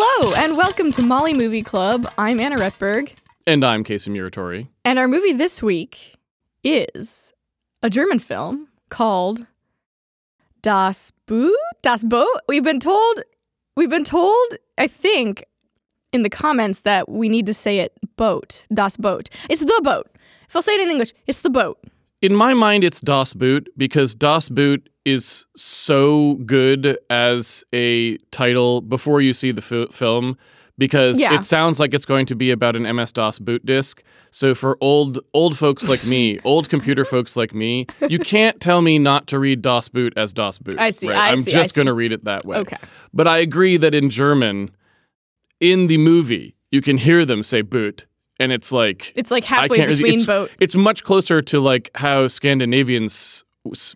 [0.00, 2.06] Hello, and welcome to Molly Movie Club.
[2.16, 3.10] I'm Anna Retberg,
[3.48, 4.68] And I'm Casey Muratori.
[4.84, 6.14] and our movie this week
[6.62, 7.32] is
[7.82, 9.48] a German film called
[10.62, 11.52] Das Boot.
[11.82, 12.28] Das Boot.
[12.46, 13.24] We've been told,
[13.76, 15.44] we've been told, I think,
[16.12, 18.66] in the comments that we need to say it boat.
[18.72, 19.30] Das Boot.
[19.50, 20.08] It's the boat.
[20.48, 21.76] If I'll say it in English, it's the boat.
[22.20, 28.80] In my mind, it's DOS Boot because DOS Boot is so good as a title
[28.80, 30.36] before you see the fi- film
[30.76, 31.34] because Yeah.
[31.34, 34.02] it sounds like it's going to be about an MS DOS boot disk.
[34.30, 38.82] So for old old folks like me, old computer folks like me, you can't tell
[38.82, 40.78] me not to read DOS Boot as DOS Boot.
[40.78, 41.16] I see, right?
[41.16, 42.58] I I'm see, just going to read it that way.
[42.58, 42.76] Okay.
[43.14, 44.70] But I agree that in German,
[45.60, 48.06] in the movie, you can hear them say boot,
[48.38, 50.50] and it's like It's like halfway between it's, boat.
[50.60, 53.44] It's much closer to like how Scandinavians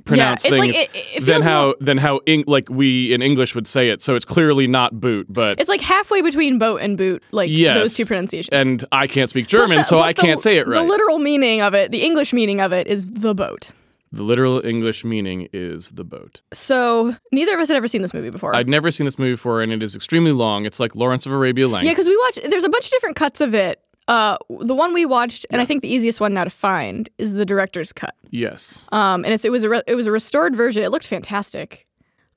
[0.05, 3.55] pronounce like- things it- it than how more- than how Eng- like we in English
[3.55, 4.03] would say it.
[4.03, 7.77] So it's clearly not boot, but It's like halfway between boat and boot, like Yes.
[7.79, 8.51] those two pronunciations.
[8.53, 10.75] and I can't speak German, the- so I can't say it right.
[10.75, 13.71] The literal meaning of it, the English meaning of it, is the boat.
[14.15, 16.43] the literal English meaning is the boat.
[16.53, 18.55] So neither of us had ever seen this movie before.
[18.55, 20.67] I'd never seen this movie before, and it is extremely long.
[20.67, 21.87] It's like Lawrence of Arabia length.
[21.87, 22.41] yeah, because we watched.
[22.51, 23.81] There's a bunch of different cuts of it.
[24.09, 27.33] Uh, the one we watched, and I think the easiest one now to find is
[27.35, 28.15] the director's cut.
[28.31, 28.85] yes.
[28.93, 30.83] Um, and it's it was a re- it was a restored version.
[30.83, 31.87] It looked fantastic.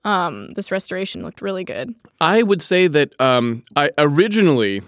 [0.03, 1.95] Um, this restoration looked really good.
[2.22, 4.83] I would say that um, I originally,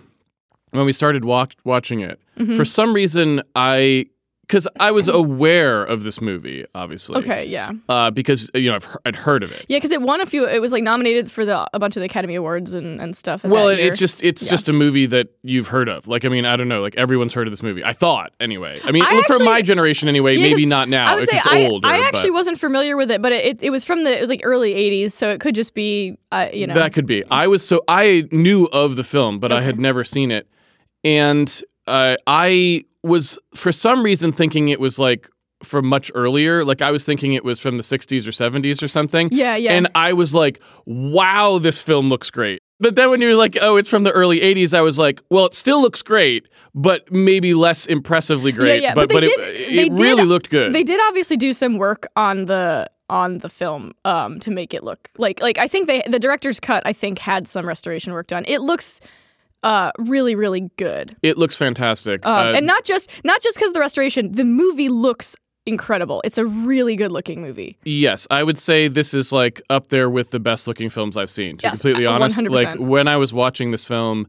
[0.72, 2.56] when we started walk- watching it, Mm-hmm.
[2.56, 4.06] for some reason I,
[4.48, 7.18] because I was aware of this movie, obviously.
[7.18, 9.66] Okay, yeah, Uh, because you know I've I'd heard of it.
[9.68, 10.48] yeah, because it won a few.
[10.48, 13.44] It was like nominated for the a bunch of the Academy Awards and, and stuff.
[13.44, 14.50] Well, it- it's just it's Yeah.
[14.52, 16.08] just a movie that you've heard of.
[16.08, 16.82] Like I mean, I don't know.
[16.82, 17.84] Like everyone's heard of this movie.
[17.84, 18.80] I thought anyway.
[18.84, 20.36] I mean, I look, for actually- my generation anyway.
[20.36, 21.12] Yeah, maybe not now.
[21.12, 21.88] I would if say it's I, older.
[21.88, 24.22] I actually but wasn't familiar with it, but it, it, it was from the it
[24.22, 27.24] was like early '80s, so it could just be uh, you know that could be.
[27.30, 30.48] I was so I knew of the film, but I had never seen it,
[31.04, 35.30] and uh, I was for some reason thinking it was like
[35.64, 36.64] from much earlier.
[36.64, 39.30] Like I was thinking it was from the 60s or 70s or something.
[39.32, 39.74] Yeah, yeah.
[39.74, 42.62] And I was like, wow, this film looks great.
[42.80, 45.20] But then when you were like, oh, it's from the early 80s, I was like,
[45.32, 48.84] well, it still looks great, but maybe less impressively great.
[48.84, 50.74] yeah, but but they it, did- it they did- really looked good.
[50.74, 54.84] They did obviously do some work on the on the film um, to make it
[54.84, 58.28] look like like I think they the director's cut I think had some restoration work
[58.28, 58.44] done.
[58.48, 59.00] It looks
[59.64, 62.26] uh, really really good, it looks fantastic.
[62.26, 64.32] um, Uh, and not just not just because the restoration.
[64.32, 65.36] The movie looks
[65.66, 66.22] incredible.
[66.24, 67.78] It's a really good looking movie.
[67.84, 71.30] Yes, I would say this is like up there with the best looking films I've
[71.30, 71.58] seen.
[71.58, 72.50] To be completely uh, honest, 100%.
[72.52, 74.28] like when I was watching this film,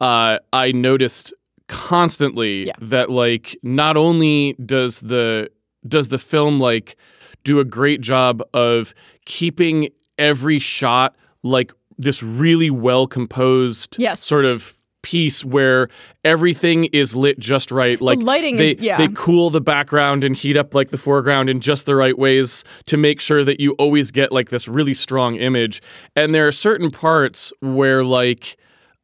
[0.00, 1.32] uh, I noticed
[1.68, 2.74] constantly Yeah.
[2.80, 5.50] that like not only does the
[5.88, 6.96] does the film like
[7.44, 9.88] do a great job of keeping
[10.18, 14.20] every shot like this really well composed Yes.
[14.22, 15.88] sort of piece where
[16.24, 18.96] everything is lit just right like lighting they, is- yeah.
[18.96, 22.62] they cool the background and heat up like the foreground in just the right ways
[22.86, 25.82] to make sure that you always get like this really strong image
[26.14, 28.56] and there are certain parts where like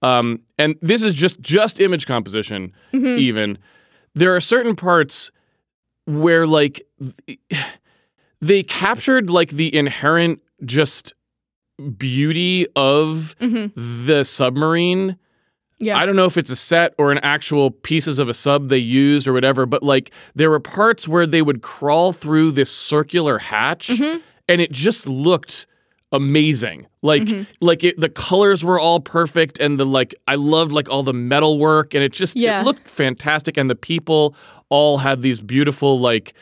[0.02, 3.18] um and this is just just image composition Mm-hmm.
[3.18, 3.58] even
[4.14, 5.32] there are certain parts
[6.04, 6.80] where like
[8.40, 11.12] they captured like the inherent just
[11.96, 13.72] beauty of Mhm.
[14.06, 15.16] the submarine
[15.80, 15.96] Yeah.
[15.96, 18.78] I don't know if it's a set or an actual pieces of a sub they
[18.78, 23.38] used or whatever, but like there were parts where they would crawl through this circular
[23.38, 24.18] hatch Mm-hmm.
[24.48, 25.66] and it just looked
[26.10, 26.86] amazing.
[27.02, 27.42] Like Mm-hmm.
[27.60, 31.12] like it, the colors were all perfect and the like I loved like all the
[31.12, 32.60] metal work and it just Yeah.
[32.60, 34.34] it looked fantastic and the people
[34.70, 36.34] all had these beautiful like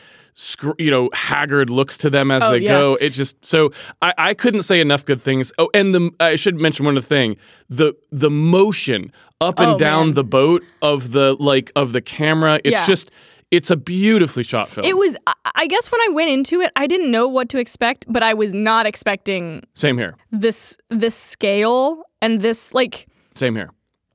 [0.77, 2.71] you know haggard looks to them as Oh, they yeah.
[2.77, 3.71] go it just so
[4.01, 7.05] I, I couldn't say enough good things oh and the i should mention one other
[7.05, 7.37] thing
[7.69, 9.11] the the motion
[9.41, 10.13] up and Oh, down man.
[10.13, 12.85] the boat of the like of the camera it's Yeah.
[12.85, 13.09] just
[13.49, 15.15] it's a beautifully shot film It was.
[15.25, 18.21] I- I guess when I went into it, I didn't know what to expect, but
[18.21, 23.69] I was not expecting same here this this scale and this like same here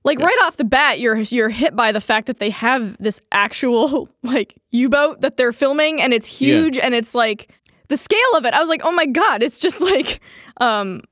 [0.04, 3.20] like right off the bat you're you're hit by the fact that they have this
[3.30, 6.54] actual like U-boat that they're filming and it's Yeah.
[6.56, 7.50] huge and it's like
[7.88, 8.54] the scale of it.
[8.54, 10.20] I was like, "Oh my god, it's just like
[10.60, 11.02] um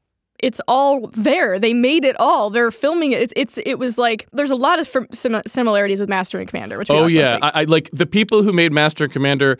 [0.42, 1.58] it's all there.
[1.58, 2.48] They made it all.
[2.48, 3.20] They're filming it.
[3.20, 6.78] It's, it's it was like there's a lot of sim- similarities with Master and Commander,
[6.78, 7.38] which oh yeah.
[7.42, 9.58] I, I like the people who made master and commander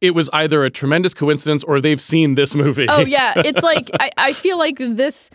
[0.00, 3.90] it was either a tremendous coincidence or they've seen this movie oh yeah, it's like
[4.00, 5.28] I, I feel like this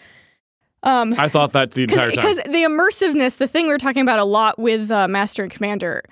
[0.86, 4.02] um i thought that the entire time because the immersiveness, the thing we are talking
[4.02, 6.04] about a lot with uh, Master and Commander,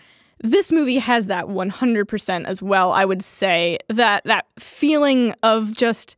[0.42, 2.92] this movie has that 100% as well.
[2.92, 6.16] I would say that that feeling of just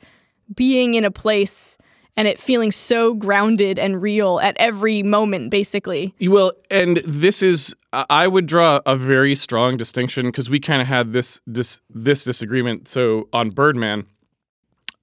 [0.53, 1.77] being in a place
[2.17, 6.15] and it feeling so grounded and real at every moment, basically.
[6.21, 10.81] Well, and this is I I would draw a very strong distinction because we kind
[10.81, 12.87] of had this this this disagreement.
[12.87, 14.05] So on Birdman,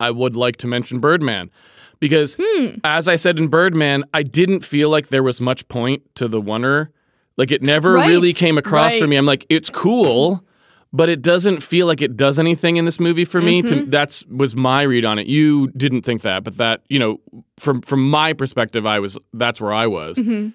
[0.01, 1.51] I would like to mention Birdman
[2.03, 2.75] because Hmm.
[2.85, 6.43] as I said in Birdman, I didn't feel like there was much point to the
[6.43, 6.91] oner.
[7.39, 9.17] Like it never Right, really came across for me.
[9.17, 10.45] I'm like, it's cool,
[10.93, 13.63] but it doesn't feel like it does anything in this movie for me.
[13.63, 13.85] Mm-hmm.
[13.85, 15.27] To, that's was my read on it.
[15.29, 17.21] You didn't think that, but that you know,
[17.59, 20.19] from from my perspective, I was that's where I was.
[20.19, 20.49] Mm-hmm.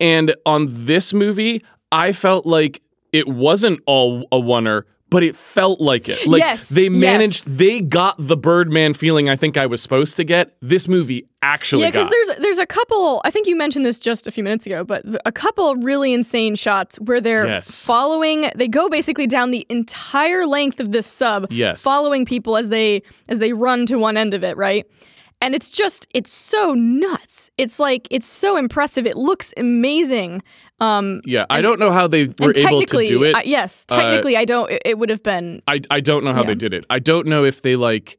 [0.00, 1.62] And on this movie,
[1.92, 2.82] I felt like
[3.12, 6.26] it wasn't all a oner, but it felt like it.
[6.26, 7.56] Like Yes, they managed, yes.
[7.56, 10.54] they got the Birdman feeling I think I was supposed to get.
[10.60, 13.20] This movie actually Yeah, because there's there's a couple.
[13.24, 16.54] I think you mentioned this just a few minutes ago, but a couple really insane
[16.56, 17.84] shots where they're Yes.
[17.84, 18.50] following.
[18.56, 21.82] They go basically down the entire length of this sub, Yes.
[21.82, 24.86] following people as they as they run to one end of it, right?
[25.44, 27.50] And it's just it's so nuts.
[27.58, 29.06] It's like it's so impressive.
[29.06, 30.42] It looks amazing.
[30.80, 33.36] Um, yeah, I don't know how they were able to do it.
[33.36, 34.70] I- yes, technically, I don't.
[34.70, 36.46] It, it would have been I, I don't know how Yeah.
[36.48, 36.84] they did it.
[36.88, 38.16] I don't know if they like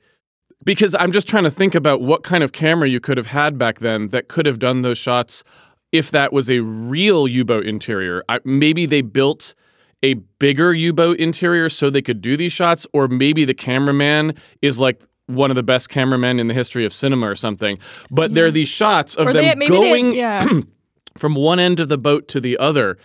[0.63, 3.57] because I'm just trying to think about what kind of camera you could have had
[3.57, 5.44] back then that could have done those shots
[5.92, 8.24] if that was a real U-boat interior.
[8.30, 9.56] I, maybe they built
[10.04, 14.80] a bigger U-boat interior so they could do these shots or maybe the cameraman is
[14.80, 17.80] like one of the best cameramen in the history of cinema or something.
[18.12, 20.48] But there are these shots of or them they going they, yeah.
[21.18, 22.98] from one end of the boat to the other.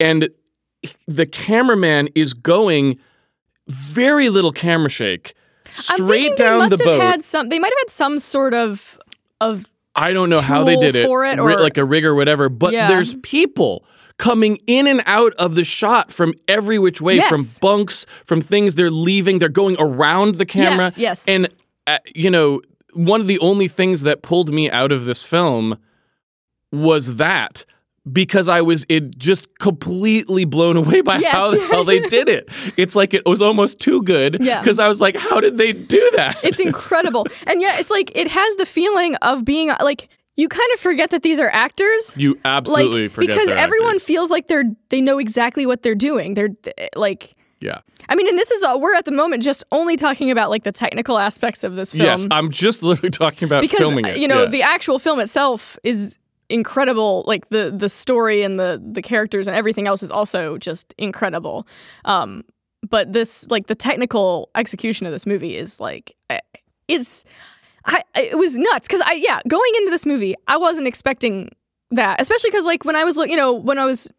[0.00, 0.28] And
[1.06, 2.98] the cameraman is going
[3.66, 5.34] very little camera shake
[5.74, 7.02] straight down they must the have boat.
[7.02, 7.48] had some.
[7.48, 8.98] They might have had some sort of
[9.40, 12.14] of I don't know how they did it, for it or- like a rig or
[12.14, 12.88] whatever, but Yeah.
[12.88, 13.84] there's people
[14.18, 18.74] coming in and out of the shot from every which way, from bunks, from things
[18.74, 20.86] they're leaving, they're going around the camera.
[20.86, 21.28] Yes, yes.
[21.28, 21.48] And,
[21.86, 22.60] uh, you know,
[22.94, 25.78] one of the only things that pulled me out of this film
[26.72, 27.64] was that.
[28.10, 31.32] Because I was it just completely blown away by Yes.
[31.34, 32.48] how the hell they did it.
[32.78, 34.38] It's like it was almost too good.
[34.40, 34.60] Yeah.
[34.60, 36.38] Because I was like, how did they do that?
[36.42, 37.26] It's incredible.
[37.46, 41.10] and yet it's like it has the feeling of being like you kind of forget
[41.10, 42.14] that these are actors.
[42.16, 44.04] you absolutely like forget because everyone actors.
[44.04, 46.34] feels like they're they know exactly what they're doing.
[46.34, 46.50] They're
[46.96, 47.80] like yeah.
[48.08, 50.62] I mean, and this is all we're at the moment just only talking about like
[50.62, 52.06] the technical aspects of this film.
[52.06, 54.18] Yes, I'm just literally talking about because filming uh, it.
[54.18, 54.48] you know yeah.
[54.48, 56.16] the actual film itself is
[56.48, 60.94] incredible like the the story and the the characters and everything else is also just
[60.96, 61.66] incredible
[62.06, 62.42] um
[62.88, 66.40] but this like the technical execution of this movie is like eh,
[66.86, 67.22] it's
[67.84, 71.50] I it was nuts because I yeah going into this movie I wasn't expecting
[71.90, 74.10] that especially because like when I was look- you know when I was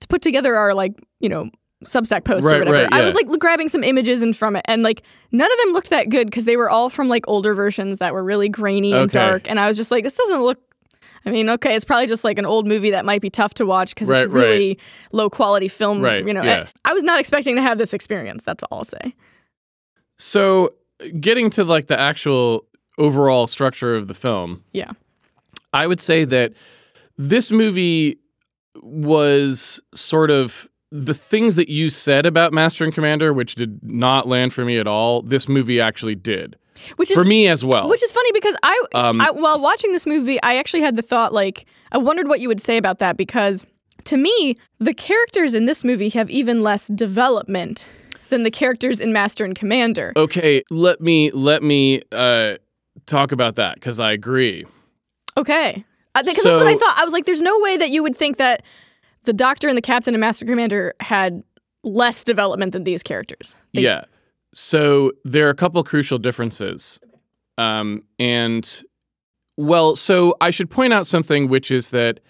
[0.00, 1.50] to put together our like you know
[1.84, 4.64] Substack posts Right, or whatever right, I was like grabbing some images and from it
[4.66, 7.54] and like none of them looked that good because they were all from like older
[7.54, 9.12] versions that were really grainy and Okay.
[9.18, 10.58] dark and I was just like this doesn't look
[11.26, 13.66] I mean, okay, it's probably just like an old movie that might be tough to
[13.66, 14.78] watch because Right, it's really
[15.12, 16.00] low quality film.
[16.00, 16.66] Right, You know, yeah.
[16.84, 18.44] I, I was not expecting to have this experience.
[18.44, 19.14] That's all I'll say.
[20.18, 20.74] so
[21.20, 22.64] getting to like the actual
[22.98, 24.90] overall structure of the film, Yeah.
[25.72, 26.52] I would say that
[27.18, 28.18] this movie
[28.82, 34.26] was sort of the things that you said about Master and Commander, which did not
[34.26, 35.20] land for me at all.
[35.22, 36.56] This movie actually did
[36.96, 37.88] Which is for me as well.
[37.88, 41.02] which is funny because I, Um, I while watching this movie, I actually had the
[41.02, 43.66] thought like I wondered what you would say about that because
[44.06, 47.86] to me, the characters in this movie have even less development
[48.30, 50.12] than the characters in Master and Commander.
[50.16, 52.56] okay, let me let me uh,
[53.08, 54.64] talk about that because I agree.
[55.36, 55.84] Okay.
[56.14, 56.98] Because that's what I thought.
[56.98, 58.62] I was like, there's no way that you would think that
[59.24, 61.42] the Doctor and the Captain and Master Commander had
[61.84, 63.54] less development than these characters.
[63.74, 64.04] They- yeah.
[64.54, 66.98] So there are a couple crucial differences.
[67.56, 68.82] Um, and
[69.56, 72.20] well, so I should point out something, which is that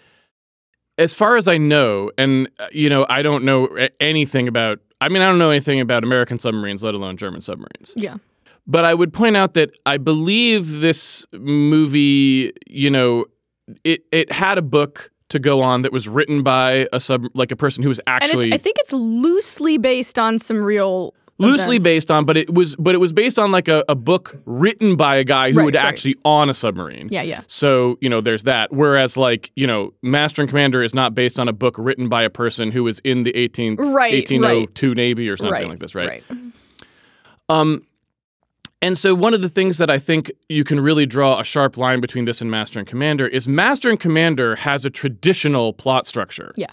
[0.98, 3.68] as far as I know, and uh, you know, I don't know
[4.00, 4.80] anything about.
[5.00, 7.92] I mean, I don't know anything about American submarines, let alone German submarines.
[7.94, 8.16] Yeah.
[8.70, 13.24] But I would point out that I believe this movie, you know,
[13.84, 17.50] it it had a book to go on that was written by a sub like
[17.50, 21.84] a person who was actually I think it's loosely based on some real loosely events.
[21.84, 24.96] based on, but it was but it was based on like a, a book written
[24.96, 25.84] by a guy who Right, was right.
[25.84, 27.08] actually on a submarine.
[27.10, 27.42] Yeah, yeah.
[27.46, 28.72] So, you know, there's that.
[28.72, 32.22] Whereas like, you know, Master and Commander is not based on a book written by
[32.22, 36.22] a person who was in the 18, Right, 1802 Navy or something like this, right?
[36.28, 36.38] Right.
[37.48, 37.82] Um
[38.82, 41.76] and so one of the things that I think you can really draw a sharp
[41.76, 46.06] line between this and Master and Commander is Master and Commander has a traditional plot
[46.06, 46.52] structure.
[46.56, 46.72] Yeah.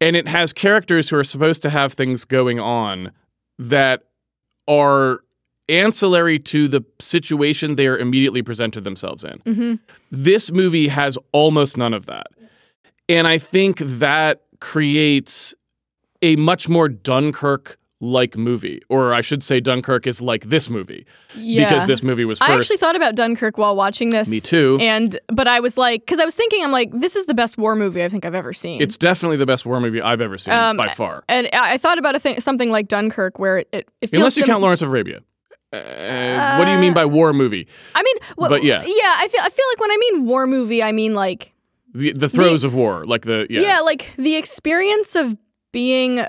[0.00, 3.12] And it has characters who are supposed to have things going on
[3.58, 4.02] that
[4.68, 5.20] are
[5.68, 9.38] ancillary to the situation they are immediately presented themselves in.
[9.40, 9.74] hmm
[10.10, 12.28] This movie has almost none of that.
[13.08, 15.54] And I think that creates
[16.22, 18.82] a much more Dunkirk like movie.
[18.90, 21.68] Or I should say, Dunkirk is like this movie Yeah.
[21.68, 24.28] because this movie was I actually thought about Dunkirk while watching this.
[24.30, 24.76] Me too.
[24.80, 27.56] And but I was like, because I was thinking, I'm like, this is the best
[27.56, 28.82] war movie I think I've ever seen.
[28.82, 31.24] it's definitely the best war movie I've ever seen Um, by far.
[31.28, 34.36] and I thought about a thing, something like Dunkirk, where it it, it feels Unless
[34.36, 35.20] you sim- count Lawrence of Arabia.
[35.72, 37.66] Uh, what do you mean by war movie?
[37.94, 38.82] I mean, wh- But yeah.
[38.86, 39.14] yeah.
[39.18, 41.52] I feel I feel like when I mean war movie, I mean like
[41.94, 43.60] The, the throes of war, like the yeah.
[43.60, 43.80] yeah.
[43.80, 45.36] like the experience of
[45.72, 46.24] being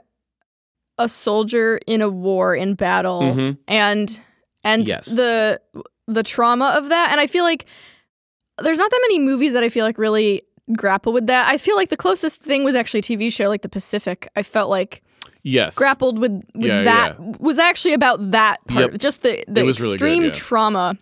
[0.98, 3.58] a soldier in a war in battle Mhm.
[3.68, 4.20] and
[4.63, 5.06] and Yes.
[5.06, 5.62] the
[6.08, 7.12] the trauma of that.
[7.12, 7.66] And I feel like
[8.62, 10.42] there's not that many movies that I feel like really
[10.75, 11.48] grapple with that.
[11.48, 14.27] I feel like the closest thing was actually a TV show like The Pacific.
[14.36, 15.01] I felt like
[15.44, 15.75] Yes.
[15.75, 19.00] grappled with, with Yeah, that was actually about that part Yep.
[19.00, 20.32] Just the, the was really good, extreme yeah.
[20.32, 20.98] trauma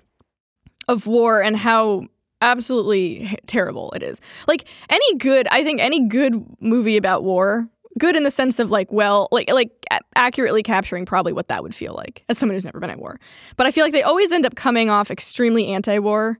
[0.87, 2.07] of war and how
[2.41, 4.21] absolutely terrible it is.
[4.47, 8.71] Like any good, I think any good movie about war, good in the sense of
[8.71, 9.71] like, well, like like
[10.15, 13.19] accurately capturing probably what that would feel like as someone who's never been at war.
[13.57, 16.39] But I feel like they always end up coming off extremely anti-war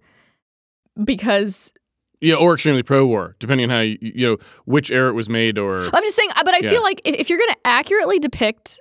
[1.04, 1.74] because
[2.22, 5.58] Yeah, or extremely pro-war, depending on how you, you know which era it was made,
[5.58, 6.30] or I'm just saying.
[6.36, 6.70] Uh, but I Yeah.
[6.72, 8.80] feel like if, if you're going to accurately depict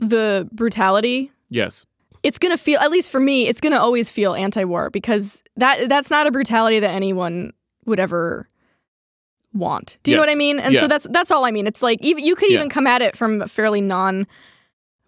[0.00, 1.84] the brutality yes,
[2.22, 6.08] it's gonna feel at least for me it's gonna always feel anti-war because that that's
[6.08, 7.52] not a brutality that anyone
[7.84, 8.48] would ever
[9.54, 11.82] want do you know what i mean and so that's that's all i mean it's
[11.82, 12.58] like even you could Yeah.
[12.58, 14.26] even come at it from a fairly non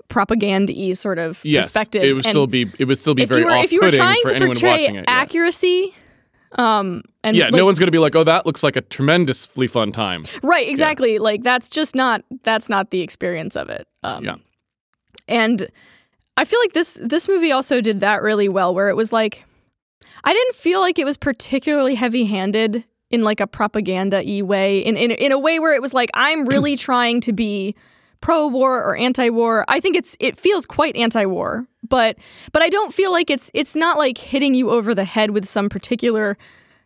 [0.09, 3.28] propaganda sort of yes, perspective it would and still be it would still be if
[3.28, 4.94] very you were if you were trying to portray it.
[4.94, 5.04] yeah.
[5.06, 5.94] accuracy
[6.59, 8.80] um and yeah, like, no one's going to be like, "Oh, that looks like a
[8.80, 11.18] tremendously fun time." Right, exactly.
[11.18, 13.87] Like that's just not that's not the experience of it.
[14.02, 14.37] Um, Yeah.
[15.28, 15.68] And
[16.38, 19.44] I feel like this this movie also did that really well, where it was like
[20.25, 24.79] I didn't feel like it was particularly heavy handed in like a propaganda y way,
[24.79, 27.75] in, in in a way where it was like I'm really trying to be
[28.21, 29.64] pro war or anti war.
[29.69, 32.17] I think it's it feels quite anti war, but
[32.52, 35.47] but I don't feel like it's it's not like hitting you over the head with
[35.47, 36.38] some particular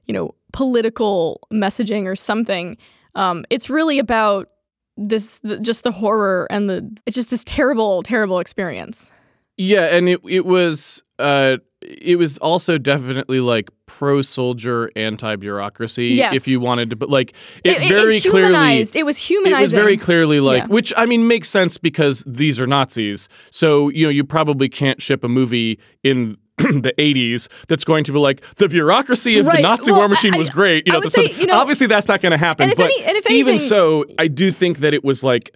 [0.07, 2.77] you know political messaging or something.
[3.15, 4.49] Um, it's really about
[4.97, 9.11] this the, just the horror and the it's just this terrible terrible experience.
[9.57, 16.09] Yeah, and it it was uh it was also definitely like pro soldier, anti bureaucracy.
[16.09, 16.35] Yes.
[16.35, 17.33] If you wanted to, but like
[17.65, 18.49] it, It, very it clearly.
[18.49, 18.97] humanized.
[18.97, 19.59] It was humanizing.
[19.59, 20.67] It was very clearly like, Yeah.
[20.69, 23.29] which I mean makes sense because these are Nazis.
[23.51, 28.13] So you know you probably can't ship a movie in the 80s that's going to
[28.13, 29.63] be like the bureaucracy of the Right.
[29.85, 30.87] The Well, war machine I- was great.
[30.87, 32.71] You know, so say, you know- obviously that's not going to happen.
[32.77, 35.51] But any- and if even so, I do think that it was like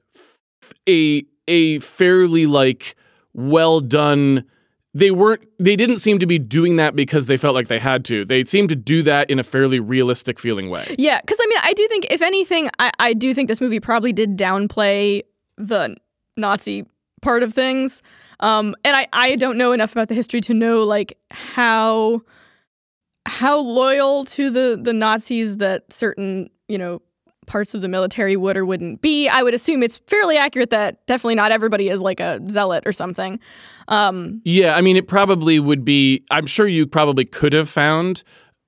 [0.88, 2.94] a a fairly like
[3.34, 4.44] well done
[4.94, 8.04] they weren't they didn't seem to be doing that because they felt like they had
[8.06, 11.46] to they seemed to do that in a fairly realistic feeling way Yeah, because I
[11.46, 15.22] mean, I do think if anything, I, I do think this movie probably did downplay
[15.56, 15.96] the
[16.36, 16.86] Nazi
[17.22, 18.02] part of things.
[18.40, 22.22] Um, and I, I don't know enough about the history to know like how
[23.26, 27.02] how loyal to the the Nazis that certain you know
[27.48, 29.28] parts of the military would or wouldn't be.
[29.28, 32.92] I would assume it's fairly accurate that definitely not everybody is like a zealot or
[32.92, 33.40] something.
[33.88, 38.22] Um, yeah i mean it probably would be i'm sure you probably could have found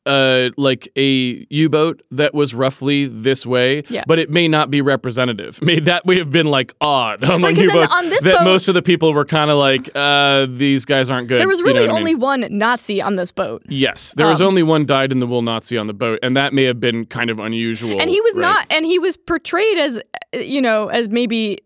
[0.07, 4.05] uh like a u-boat that was roughly this way Yeah.
[4.07, 7.57] but it may not be representative may that may have been like odd among Right,
[7.59, 11.11] u-boats on that boat- most of the people were kind of like uh these guys
[11.11, 11.97] aren't good there was You know really I mean?
[11.99, 13.63] only one Nazi on this boat.
[13.69, 16.37] Yes, there was Um, only one dyed in the wool Nazi on the boat, and
[16.37, 18.01] that may have been kind of unusual.
[18.01, 18.43] and he was right?
[18.43, 19.99] not and he was portrayed as
[20.35, 21.59] uh, you know as maybe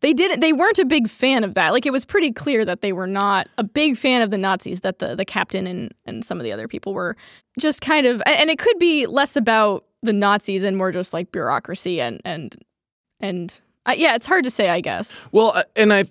[0.00, 1.72] they didn't they weren't a big fan of that.
[1.72, 4.80] Like it was pretty clear that they were not a big fan of the nazis
[4.82, 7.16] that the the captain and and some of the other people were
[7.58, 11.32] just kind of and it could be less about the nazis and more just like
[11.32, 12.56] bureaucracy and and
[13.20, 15.20] and uh, yeah it's hard to say i guess.
[15.32, 16.04] Well, uh, and I,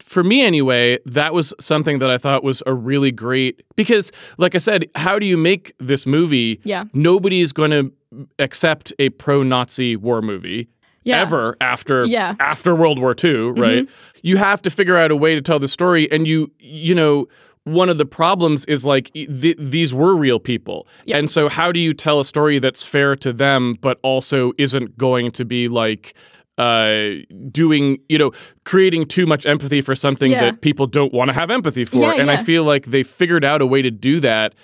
[0.00, 4.54] for me anyway, that was something that I thought was a really great because, like
[4.54, 6.60] I said, how do you make this movie?
[6.64, 6.84] yeah.
[6.92, 7.92] Nobody is going to
[8.38, 10.68] accept a pro-Nazi war movie
[11.06, 12.32] yeah ever after Yeah.
[12.32, 12.42] Mm-hmm.
[12.42, 13.88] after World War II, right?
[14.22, 17.26] You have to figure out a way to tell the story, and you you know
[17.64, 21.16] one of the problems is like th- these were real people, Yeah.
[21.18, 24.96] and so how do you tell a story that's fair to them, but also isn't
[24.98, 26.14] going to be like
[26.58, 27.10] uh
[27.50, 28.30] doing you know
[28.64, 30.40] creating too much empathy for something Yeah.
[30.44, 33.60] that people don't want to have empathy for and i feel like they figured out
[33.60, 34.54] a way to do that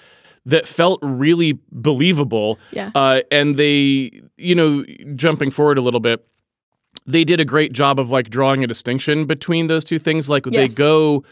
[0.46, 4.84] that felt really believable yeah uh, and they, you know,
[5.14, 6.26] jumping forward a little bit,
[7.06, 10.28] they did a great job of like drawing a distinction between those two things.
[10.28, 10.72] Like Yes.
[10.74, 11.24] they go,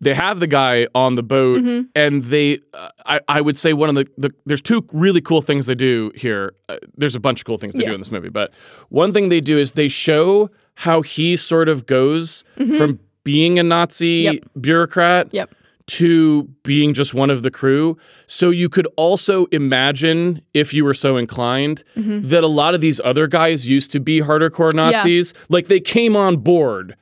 [0.00, 1.88] they have the guy on the boat, Mhm.
[1.96, 5.42] and they, uh, I, I would say one of the, the there's two really cool
[5.42, 6.54] things they do here.
[6.68, 7.88] Uh, there's a bunch of cool things they Yeah.
[7.88, 8.52] do in this movie, but
[8.90, 12.44] one thing they do is they show how he sort of goes
[12.76, 14.34] from being a Nazi Mm-hmm.
[14.34, 14.44] Yep.
[14.60, 15.54] bureaucrat Yep.
[15.88, 17.96] to being just one of the crew.
[18.30, 22.28] So you could also imagine, if you were so inclined, Mm-hmm.
[22.28, 25.34] that a lot of these other guys used to be harder core Nazis.
[25.48, 26.94] Like they came on board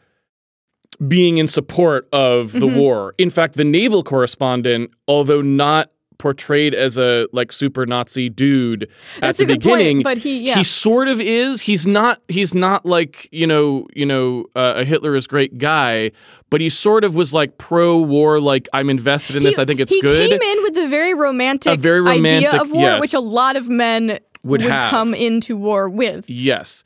[1.06, 2.78] being in support of the Mm-hmm.
[2.78, 3.14] war.
[3.18, 8.88] In fact, the naval correspondent, although not portrayed as a like super Nazi dude
[9.20, 10.54] That's at the good point, beginning, but he- yeah.
[10.56, 11.60] he sort of is.
[11.60, 12.20] He's not.
[12.28, 16.12] He's not like you know, you know, uh, a Hitler is great guy,
[16.50, 18.40] but he sort of was like pro war.
[18.40, 19.56] Like I'm invested in this.
[19.56, 20.30] He- I think it's he good.
[20.32, 23.00] He came in with the very romantic, A very romantic- idea of war, yes.
[23.00, 24.90] which a lot of men Would have.
[24.90, 26.28] come into war with.
[26.28, 26.84] Yes,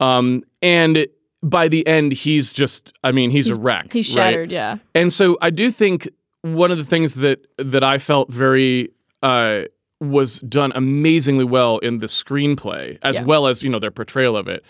[0.00, 1.06] um, and
[1.42, 2.92] by the end, he's just.
[3.04, 3.92] I mean, he's, a wreck.
[3.92, 4.24] He's right?
[4.30, 4.78] shattered, yeah.
[4.94, 6.08] And so I do think
[6.42, 8.90] one of the things that that I felt very
[9.22, 9.62] uh,
[10.00, 13.24] was done amazingly well in the screenplay, as Yeah.
[13.24, 14.64] well as you know their portrayal of it,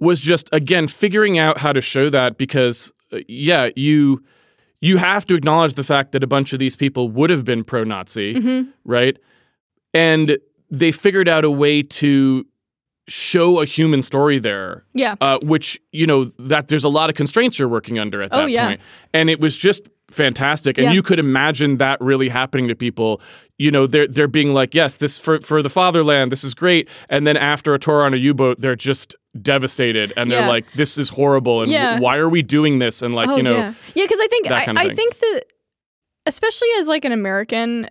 [0.00, 4.22] was just again figuring out how to show that because uh, yeah, you
[4.80, 7.62] you have to acknowledge the fact that a bunch of these people would have been
[7.62, 8.70] pro-Nazi, Mm-hmm.
[8.84, 9.16] right?
[9.94, 10.38] And
[10.70, 12.44] they figured out a way to
[13.08, 15.16] show a human story there Yeah.
[15.20, 18.42] uh, which you know that there's a lot of constraints you're working under at Oh,
[18.42, 18.66] that yeah.
[18.68, 18.80] point.
[19.12, 20.92] and it was just fantastic and Yeah.
[20.92, 23.20] you could imagine that really happening to people
[23.58, 26.88] you know they're they're being like yes this for for the fatherland this is great
[27.08, 30.98] and then after a tour on a u-boat they're just devastated and they're like this
[30.98, 31.98] is horrible and Yeah.
[31.98, 33.74] why are we doing this and like oh, you know yeah.
[33.94, 35.42] Yeah, because I think I, kind of I think that
[36.26, 37.88] especially as like an American,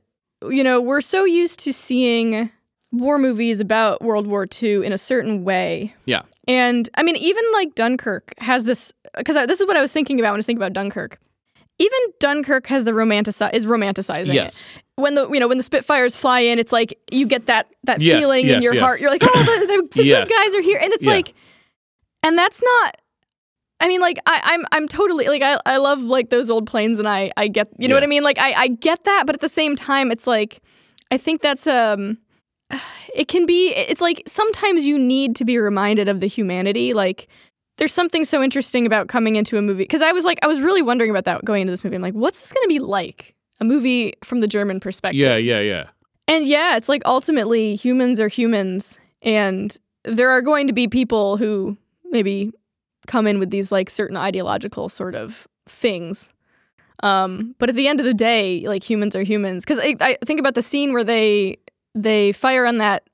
[0.49, 2.49] you know, we're so used to seeing
[2.91, 5.93] war movies about World War II in a certain way.
[6.05, 9.91] yeah And I mean, even like Dunkirk has this because this is what I was
[9.93, 11.19] thinking about when I was thinking about Dunkirk.
[11.81, 14.65] Even Dunkirk has the romanticize is romanticizing yes it.
[15.01, 18.01] When the you know when the Spitfires fly in, it's like you get that that
[18.01, 18.81] Yes, feeling in your yes.
[18.83, 19.01] heart.
[19.01, 20.27] You're like, oh, the, the, the Yes.
[20.29, 21.13] good guys are here, and it's Yeah.
[21.13, 21.33] like,
[22.21, 22.97] and that's not.
[23.79, 26.99] I mean, like I, I'm I'm totally like I, I love like those old planes,
[26.99, 28.01] and I I get you know Yeah.
[28.01, 28.21] what I mean.
[28.23, 30.61] Like I I get that, but at the same time, it's like
[31.09, 32.19] I think that's um
[33.15, 37.27] it can be it's like sometimes you need to be reminded of the humanity like
[37.81, 40.61] there's something so interesting about coming into a movie because i was like i was
[40.61, 41.95] really wondering about that going into this movie.
[41.95, 43.33] I'm like what's this going to be like?
[43.59, 45.19] A movie from the german perspective.
[45.19, 45.87] Yeah yeah yeah.
[46.27, 51.37] And yeah it's like ultimately humans are humans and there are going to be people
[51.37, 51.75] who
[52.11, 52.51] maybe
[53.07, 56.29] come in with these like certain ideological sort of things.
[57.01, 59.65] Um but at the end of the day like humans are humans.
[59.65, 61.57] Because I, I think about the scene where they
[61.95, 63.07] they fire on that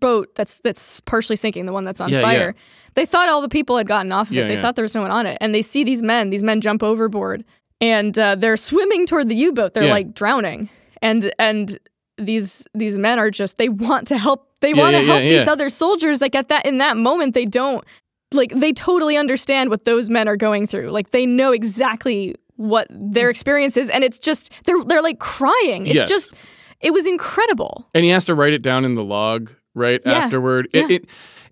[0.00, 2.54] boat that's that's partially sinking the one that's on Yeah, fire
[2.94, 4.60] they thought all the people had gotten off of Yeah, it they yeah.
[4.62, 5.36] thought there was no one on it.
[5.40, 7.44] And they see these men these men jump overboard
[7.80, 9.74] and uh, they're swimming toward the u-boat.
[9.74, 9.92] They're Yeah.
[9.92, 10.68] like drowning.
[11.02, 11.76] And and
[12.18, 14.48] these these men are just they want to help.
[14.60, 15.52] They Yeah, want to yeah, help yeah, these yeah.
[15.52, 17.84] other soldiers like at that in that moment they don't
[18.32, 20.90] like they totally understand what those men are going through.
[20.90, 25.86] Like they know exactly what their experience is and it's just they're they're like crying.
[25.88, 26.08] It's Yes.
[26.08, 26.34] just
[26.80, 27.88] it was incredible.
[27.94, 30.12] And he has to write it down in the log right Yeah.
[30.12, 30.96] afterward It- Yeah.
[30.96, 31.04] it-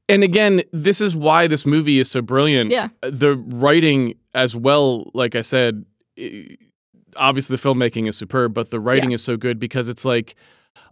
[0.08, 2.88] and again this is why this movie is so brilliant Yeah.
[3.02, 5.84] Uh, the writing as well like i said
[7.16, 10.34] obviously the filmmaking is superb but the writing is so good because it's like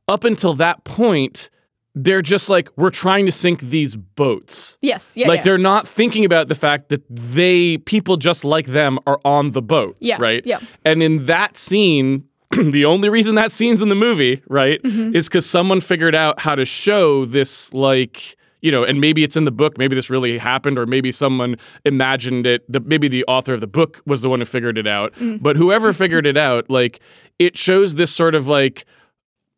[0.09, 1.51] up until that point
[1.95, 5.45] they're just like we're trying to sink these boats yes yeah like yeah.
[5.45, 9.63] they're not thinking about the fact that they people just like them are on the
[9.63, 10.61] boat Yeah, right yeah.
[10.85, 12.25] and in that scene
[12.73, 15.15] the only reason that scene's in the movie right Mm-hmm.
[15.15, 19.37] is because someone figured out how to show this like you know and maybe it's
[19.37, 23.25] in the book maybe this really happened or maybe someone imagined it the, maybe the
[23.27, 25.41] author of the book was the one who figured it out Mm.
[25.43, 27.01] but whoever figured it out like
[27.39, 28.85] it shows this sort of like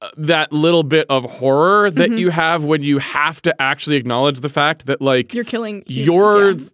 [0.03, 2.19] uh, that little bit of horror that Mm-hmm.
[2.19, 6.07] you have when you have to actually acknowledge the fact that like you're killing humans,
[6.07, 6.69] you're yeah.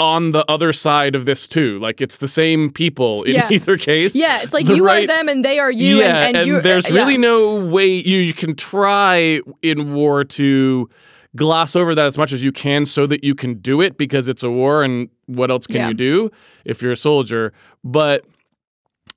[0.00, 1.78] On the other side of this too.
[1.78, 3.48] Like it's the same people in Yeah.
[3.52, 4.14] either case.
[4.16, 6.46] yeah it's like The you right- are them and they are you yeah, and, and,
[6.46, 6.96] you there's yeah.
[6.96, 10.88] really no way you, you can try in war to
[11.36, 14.28] gloss over that as much as you can so that you can do it because
[14.28, 15.88] it's a war and what else can Yeah.
[15.88, 16.30] you do
[16.64, 17.52] if you're a soldier?
[17.82, 18.24] But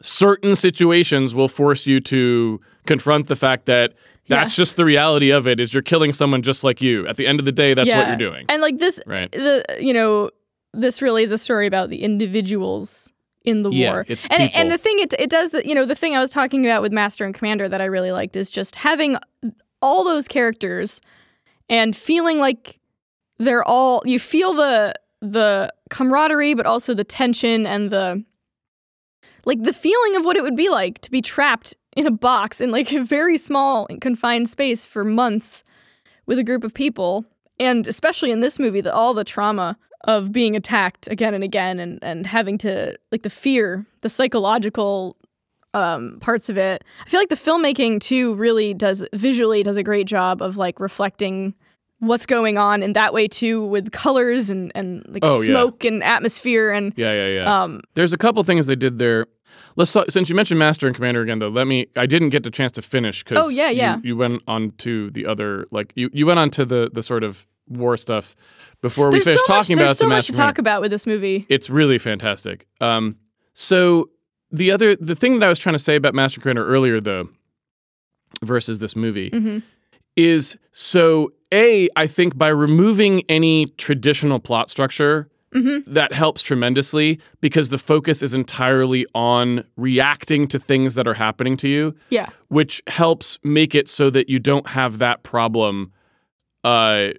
[0.02, 3.94] certain situations will force you to confront the fact that
[4.30, 7.08] that's just the reality of it is you're killing someone just like you.
[7.08, 8.46] At the end of the day, that's what you're doing.
[8.50, 9.32] and like this Right.
[9.32, 10.30] the you know
[10.78, 13.12] this really is a story about the individuals
[13.44, 14.08] in the Yeah, war and
[14.44, 14.60] people.
[14.62, 16.82] and the thing it, it does that you know the thing i was talking about
[16.82, 19.18] with master and commander that i really liked is just having
[19.82, 21.02] all those characters
[21.70, 22.80] and feeling like
[23.40, 28.24] they're all you feel the the camaraderie but also the tension and the
[29.46, 32.60] like the feeling of what it would be like to be trapped in a box
[32.62, 35.64] in like a very small confined space for months
[36.26, 37.26] with a group of people
[37.60, 41.80] and especially in this movie the all the trauma of being attacked again and again
[41.80, 45.18] and and having to like the fear the psychological
[45.74, 49.84] um, parts of it i feel like the filmmaking too really does visually does a
[49.84, 51.54] great job of like reflecting
[52.00, 55.46] what's going on in that way too with colors and and like Oh, yeah.
[55.46, 57.62] smoke and atmosphere and Yeah, yeah, yeah.
[57.64, 59.26] um There's a couple things they did there.
[59.76, 61.50] Let's talk, since you mentioned Master and Commander again, though.
[61.50, 61.88] Let me.
[61.96, 63.96] I didn't get the chance to finish because Oh, yeah, yeah.
[63.98, 67.02] You, you went on to the other, like you, you went on to the the
[67.04, 68.36] sort of war stuff
[68.82, 70.82] before we finish so finished much talking there's about so the much to talk about
[70.82, 72.68] with this movie It's really fantastic.
[72.82, 73.16] Um,
[73.54, 74.10] so
[74.52, 77.00] the other the thing that I was trying to say about Master and Commander earlier,
[77.02, 77.28] though,
[78.44, 79.64] versus this movie, Mhm.
[80.16, 85.30] is so a I think by removing any traditional plot structure.
[85.56, 85.84] Mhm.
[85.88, 91.56] That helps tremendously because the focus is entirely on reacting to things that are happening
[91.58, 95.92] to you, yeah which helps make it so that you don't have that problem
[96.66, 97.10] uh,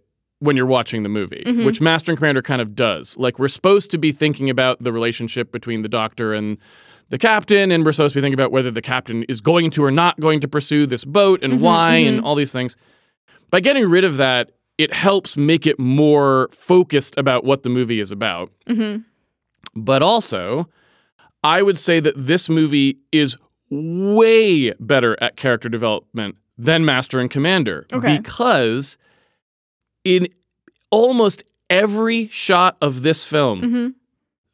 [0.41, 1.65] when you're watching the movie, Mhm.
[1.67, 3.17] which Master and Commander kind of does.
[3.19, 6.59] Like we're supposed to be thinking about the relationship between the Doctor and
[7.11, 9.83] the captain, and we're supposed to be thinking about whether the captain is going to
[9.85, 12.25] or not going to pursue this boat and Mhm, why and mhm.
[12.25, 12.77] all these things.
[13.51, 17.99] By getting rid of that, it helps make it more focused about what the movie
[17.99, 18.53] is about.
[18.69, 18.97] hmm
[19.75, 20.69] But also,
[21.43, 23.37] I would say that this movie is
[23.71, 28.19] way better at character development than Master and Commander Okay.
[28.19, 28.99] because
[30.17, 30.29] in
[30.91, 33.89] almost every shot of this film, hmm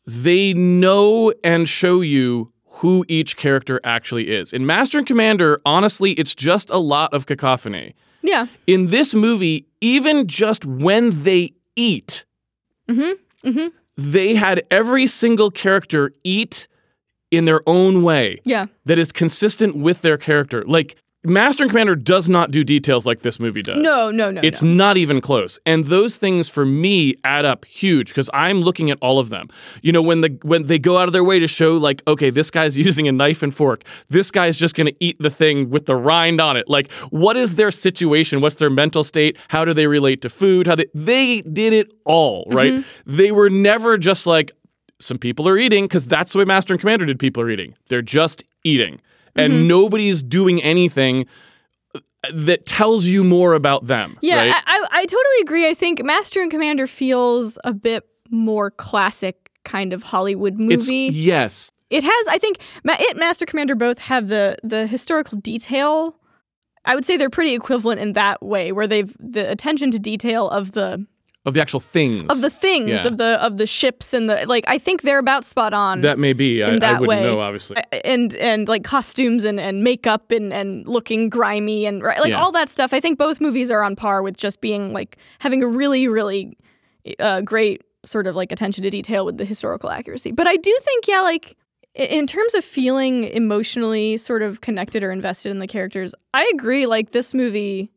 [0.06, 4.52] they know and show you who each character actually is.
[4.52, 7.94] In Master and Commander, honestly, it's just a lot of cacophony.
[8.22, 12.24] yeah In this movie, even just when they eat,
[12.90, 13.12] hmm
[13.42, 16.66] hmm they had every single character eat
[17.30, 20.62] in their own way yeah that is consistent with their character.
[20.66, 23.80] Like Master and Commander does not do details like this movie does.
[23.80, 24.70] no no no It's no.
[24.70, 25.58] not even close.
[25.64, 29.48] And those things for me add up huge because I'm looking at all of them.
[29.82, 32.30] You know, when the when they go out of their way to show like, okay,
[32.30, 33.84] this guy's using a knife and fork.
[34.10, 36.68] This guy's just gonna eat the thing with the rind on it.
[36.68, 38.40] Like, what is their situation?
[38.40, 39.38] What's their mental state?
[39.48, 40.66] How do they relate to food?
[40.66, 42.56] How they they did it all, mm-hmm.
[42.56, 42.84] right?
[43.06, 44.52] They were never just like
[45.00, 47.74] some people are eating because that's the way Master and Commander did people are eating.
[47.88, 49.00] They're just eating.
[49.36, 49.66] And Mm-hmm.
[49.66, 51.26] nobody's doing anything
[52.32, 54.16] that tells you more about them.
[54.22, 54.62] Yeah, right?
[54.66, 55.68] I, I, I totally agree.
[55.68, 61.10] I think Master and Commander feels a bit more classic kind of Hollywood It's movie.
[61.12, 61.70] yes.
[61.90, 66.16] it has, I think, it Master Commander both have the the historical detail.
[66.86, 70.48] I would say they're pretty equivalent in that way, where they've the attention to detail
[70.48, 71.06] of the
[71.46, 72.30] Of the actual things.
[72.30, 73.06] of the things Yeah.
[73.06, 74.64] of the of the ships and the like.
[74.66, 76.00] I think they're about spot on.
[76.00, 76.62] that may be.
[76.62, 77.22] In I that wouldn't way.
[77.22, 77.76] know, obviously.
[78.04, 82.40] and and like costumes and, and makeup and, and looking grimy and right, like Yeah.
[82.42, 82.94] all that stuff.
[82.94, 86.56] I think both movies are on par with just being like having a really really
[87.20, 90.32] uh, great sort of like attention to detail with the historical accuracy.
[90.32, 91.56] But I do think yeah, like
[91.94, 96.86] in terms of feeling emotionally sort of connected or invested in the characters, I agree.
[96.86, 97.90] Like this movie.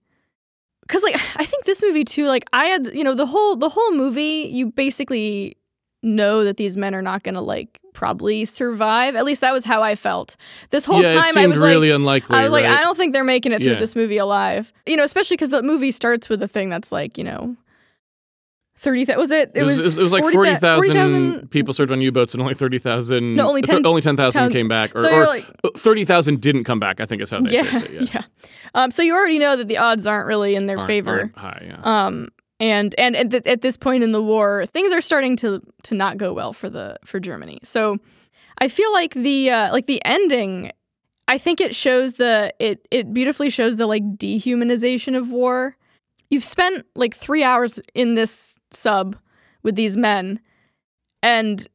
[0.88, 3.70] Cause like I think this movie too, like I had you know the whole the
[3.70, 5.58] whole movie, you basically
[6.04, 9.16] know that these men are not gonna like probably survive.
[9.16, 10.36] At least that was how I felt.
[10.70, 12.38] This whole yeah, time I was really like unlikely.
[12.38, 12.66] I was like.
[12.66, 13.80] I don't think they're making it through Yeah.
[13.80, 14.72] this movie alive.
[14.86, 17.56] You know, especially because the movie starts with a thing that's like, you know,
[18.78, 19.06] thirty.
[19.06, 19.52] Th- was it?
[19.56, 23.48] It was, it was like 40,000 40,000 people served on U-boats and only 30,000 No,
[23.48, 27.06] only 10 only 10,000 came back or, So or like, 30,000 didn't come back, I
[27.06, 27.92] think is how they yeah, it.
[27.92, 28.02] yeah.
[28.14, 28.22] Yeah.
[28.76, 31.20] Um, so you already know that the odds aren't really in their Aren't- favor.
[31.20, 31.80] aren't high, yeah.
[32.06, 35.62] Um, and and at, th- at this point in the war, things are starting to
[35.84, 37.60] to not go well for the for Germany.
[37.64, 37.98] So
[38.60, 40.72] I feel like the uh, like the ending.
[41.28, 45.76] I think it shows the it it beautifully shows the like dehumanization of war.
[46.30, 49.16] You've spent like three hours in this sub
[49.64, 50.40] with these men,
[51.24, 51.66] and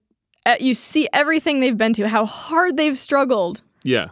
[0.46, 4.08] uh, you see everything they've been to, how hard they've struggled, yeah.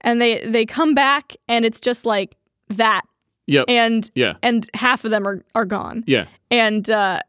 [0.00, 2.36] and they they come back, and it's just like
[2.70, 3.02] that,
[3.46, 3.66] Yep.
[3.68, 4.34] and Yeah.
[4.42, 6.02] and half of them are are gone.
[6.06, 6.26] Yeah.
[6.50, 7.20] And uh,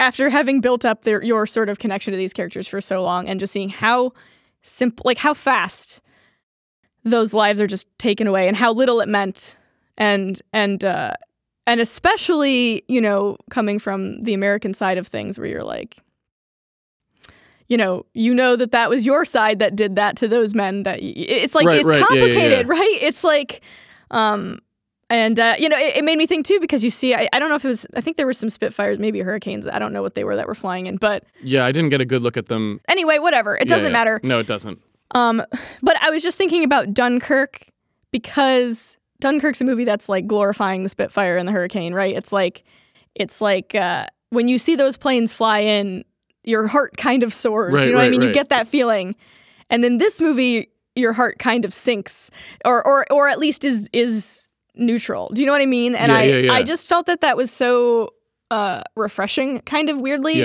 [0.00, 3.28] after having built up their your sort of connection to these characters for so long,
[3.28, 4.12] and just seeing how
[4.62, 6.00] simple, like how fast
[7.04, 9.56] those lives are just taken away, and how little it meant,
[9.96, 11.12] and and uh,
[11.66, 15.96] and especially you know coming from the American side of things, where you're like.
[17.68, 20.82] You know, you know that that was your side that did that to those men.
[20.82, 22.20] That y- it's like Right, it's right, yeah, yeah, yeah.
[22.28, 22.98] complicated, right?
[23.00, 23.62] It's like,
[24.10, 24.58] um,
[25.08, 27.38] and uh, you know, it, it made me think too because you see, I, I
[27.38, 29.66] don't know if it was, I think there were some Spitfires, maybe Hurricanes.
[29.66, 32.02] I don't know what they were that were flying in, but Yeah, I didn't get
[32.02, 32.78] a good look at them.
[32.88, 33.56] anyway, whatever.
[33.56, 33.92] It doesn't yeah.
[33.92, 34.20] matter.
[34.22, 34.78] No, it doesn't.
[35.12, 35.42] Um,
[35.82, 37.68] but I was just thinking about Dunkirk
[38.10, 42.14] because Dunkirk's a movie that's like glorifying the Spitfire and the Hurricane, right?
[42.14, 42.64] It's like,
[43.14, 46.04] it's like uh, when you see those planes fly in,
[46.44, 47.72] your heart kind of soars.
[47.74, 48.22] Right, you know what I right, mean?
[48.22, 49.14] You get that feeling.
[49.70, 52.30] And in this movie, your heart kind of sinks,
[52.64, 55.30] or or or at least is is neutral.
[55.32, 55.94] Do you know what I mean?
[55.94, 56.52] And Yeah, I yeah, yeah.
[56.52, 58.10] I just felt that that was so
[58.50, 60.40] uh, refreshing, kind of weirdly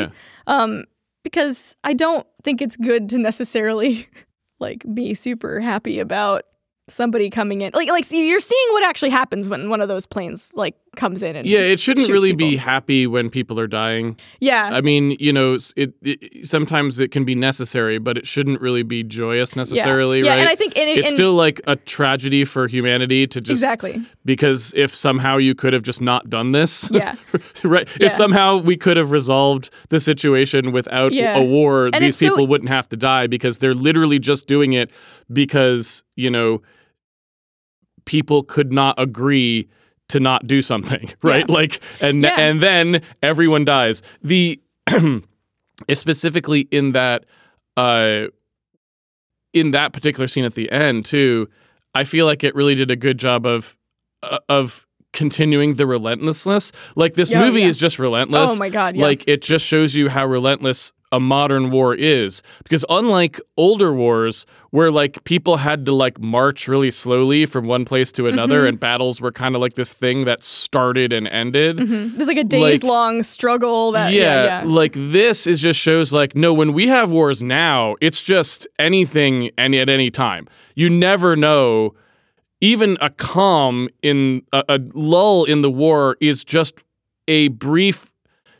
[0.48, 0.86] um,
[1.24, 4.08] because I don't think it's good to necessarily
[4.60, 6.44] like be super happy about
[6.90, 7.72] somebody coming in.
[7.74, 11.22] Like like so you're seeing what actually happens when one of those planes like comes
[11.22, 14.18] in and Yeah, it shouldn't really be happy when people are dying.
[14.40, 18.62] yeah I mean, you know, it, it sometimes it can be necessary, but it shouldn't
[18.62, 20.26] really be joyous necessarily, Right.
[20.26, 20.40] yeah, right?
[20.40, 24.02] and I think and, it's and- still like a tragedy for humanity to just exactly
[24.26, 27.16] because if somehow you could have just not done this, yeah
[27.64, 27.88] right?
[28.00, 28.08] Yeah.
[28.08, 31.38] If somehow we could have resolved the situation without Yeah.
[31.38, 34.48] a war, And these it's so- people wouldn't have to die because they're literally just
[34.48, 34.90] doing it
[35.32, 36.62] because, you know,
[38.08, 39.68] people could not agree
[40.10, 41.46] to not do something, right?
[41.48, 41.54] Yeah.
[41.54, 42.40] Like and Yeah.
[42.40, 44.02] and then everyone dies.
[44.24, 44.60] The
[45.94, 47.26] specifically in that
[47.76, 48.26] uh
[49.54, 51.48] in that particular scene at the end too,
[51.94, 53.76] I feel like it really did a good job of
[54.24, 56.72] uh, of continuing the relentlessness.
[56.96, 57.68] Like this Yeah, movie yeah.
[57.68, 58.52] is just relentless.
[58.52, 62.44] oh my god yeah Like it just shows you how relentless a modern war is.
[62.64, 67.86] Because unlike older wars where like people had to like march really slowly from one
[67.86, 68.70] place to another Mhm.
[68.70, 71.80] and battles were kind of like this thing that started and ended.
[71.80, 75.80] Hmm there's like a days long struggle that yeah yeah, yeah, like this is just
[75.80, 80.48] shows like no when we have wars now it's just anything and at any time.
[80.76, 81.94] You never know.
[82.60, 86.84] Even a calm in a, a lull in the war is just
[87.28, 88.12] a brief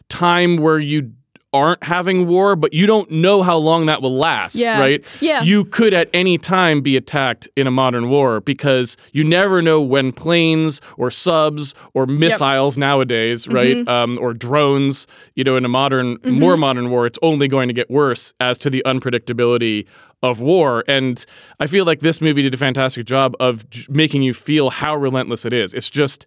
[0.08, 1.12] time where you
[1.58, 4.80] aren't having war but you don't know how long that will last Yeah.
[4.80, 9.24] right yeah you could at any time be attacked in a modern war because you
[9.24, 13.90] never know when planes or subs or missiles nowadays, right, Mm-hmm.
[13.90, 15.08] um, or drones.
[15.36, 18.58] You know, in a modern, more modern war, it's only going to get worse as
[18.60, 19.86] to the unpredictability
[20.24, 20.84] of war.
[20.88, 21.26] And
[21.60, 24.96] I feel like this movie did a fantastic job of j- making you feel how
[24.96, 25.74] relentless it is.
[25.74, 26.26] It's just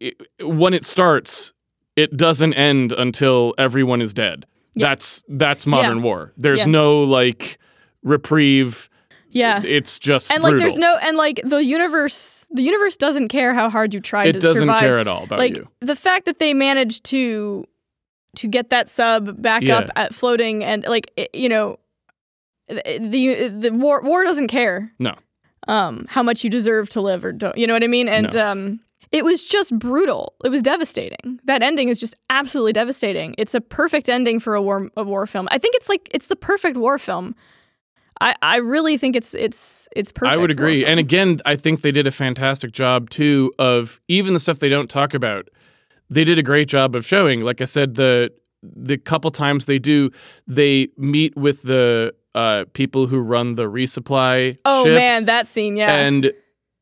[0.00, 1.52] it, when it starts,
[2.02, 4.46] it doesn't end until everyone is dead.
[4.74, 4.88] Yeah.
[4.88, 6.32] That's that's modern war.
[6.36, 6.66] There's Yeah.
[6.66, 7.58] no like
[8.02, 8.88] reprieve.
[9.32, 10.66] yeah It's just and like brutal.
[10.68, 14.32] there's no and like the universe the universe doesn't care how hard you try it
[14.32, 15.68] to doesn't survive care at all about like you.
[15.80, 17.64] the fact that they managed to
[18.36, 19.78] to get that sub back Yeah.
[19.78, 21.78] up at floating and like it, you know
[22.68, 25.14] the, the the war war doesn't care No.
[25.68, 28.34] um how much you deserve to live or don't you know what i mean and
[28.36, 28.80] um
[29.12, 30.34] it was just brutal.
[30.44, 31.40] It was devastating.
[31.44, 33.34] That ending is just absolutely devastating.
[33.38, 35.48] It's a perfect ending for a war a war film.
[35.50, 37.34] I think it's like it's the perfect war film.
[38.22, 40.84] I i really think it's it's it's perfect I would agree.
[40.84, 44.68] And again, I think they did a fantastic job too of even the stuff they
[44.68, 45.48] don't talk about.
[46.08, 47.40] They did a great job of showing.
[47.40, 50.10] Like I said, the the couple times they do,
[50.46, 54.94] they meet with the uh, people who run the resupply oh ship.
[54.94, 55.96] man that scene yeah.
[55.96, 56.32] And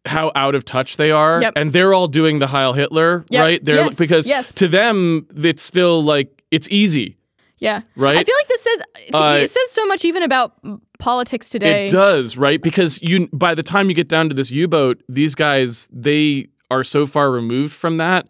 [0.09, 1.41] how out of touch they are.
[1.43, 1.53] Yep.
[1.57, 3.41] And they're all doing the Heil Hitler, Yep.
[3.41, 3.65] right?
[3.65, 3.97] They're Yes.
[3.99, 4.55] because Yes.
[4.55, 7.17] to them it's still like it's easy,
[7.59, 8.17] yeah right?
[8.17, 8.83] I feel like this says
[9.15, 10.55] Uh, it says so much even about
[10.99, 11.87] politics today.
[11.87, 12.61] It does, right?
[12.61, 16.83] Because you by the time you get down to this U-boat, these guys they are
[16.85, 18.27] so far removed from that,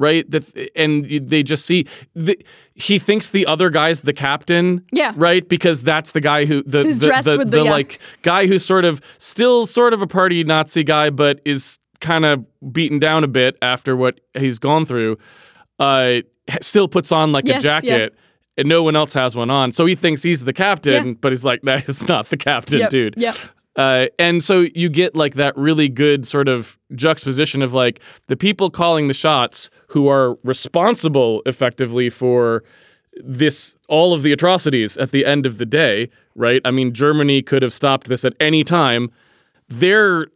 [0.00, 0.28] right?
[0.30, 2.36] That and they just see the,
[2.74, 5.12] he thinks the other guy's the captain, Yeah.
[5.16, 5.48] right?
[5.48, 7.70] Because that's the guy who the Who's the, dressed the, with the- yeah.
[7.70, 12.24] like guy who's sort of still sort of a party Nazi guy, but is kind
[12.24, 15.18] of beaten down a bit after what he's gone through.
[15.78, 16.20] Uh,
[16.60, 17.80] still puts on like Yes, a yeah.
[17.80, 18.16] jacket.
[18.58, 21.14] And no one else has one on, so he thinks he's the captain, Yeah.
[21.20, 23.36] but he's like, "That is not the captain, Yep, dude." Yep.
[23.80, 28.36] Uh, and so you get like that really good sort of juxtaposition of like the
[28.36, 32.62] people calling the shots who are responsible effectively for
[33.24, 36.60] this all of the atrocities at the end of the day, right?
[36.66, 39.10] I mean, Germany could have stopped this at any time.
[39.68, 40.26] They're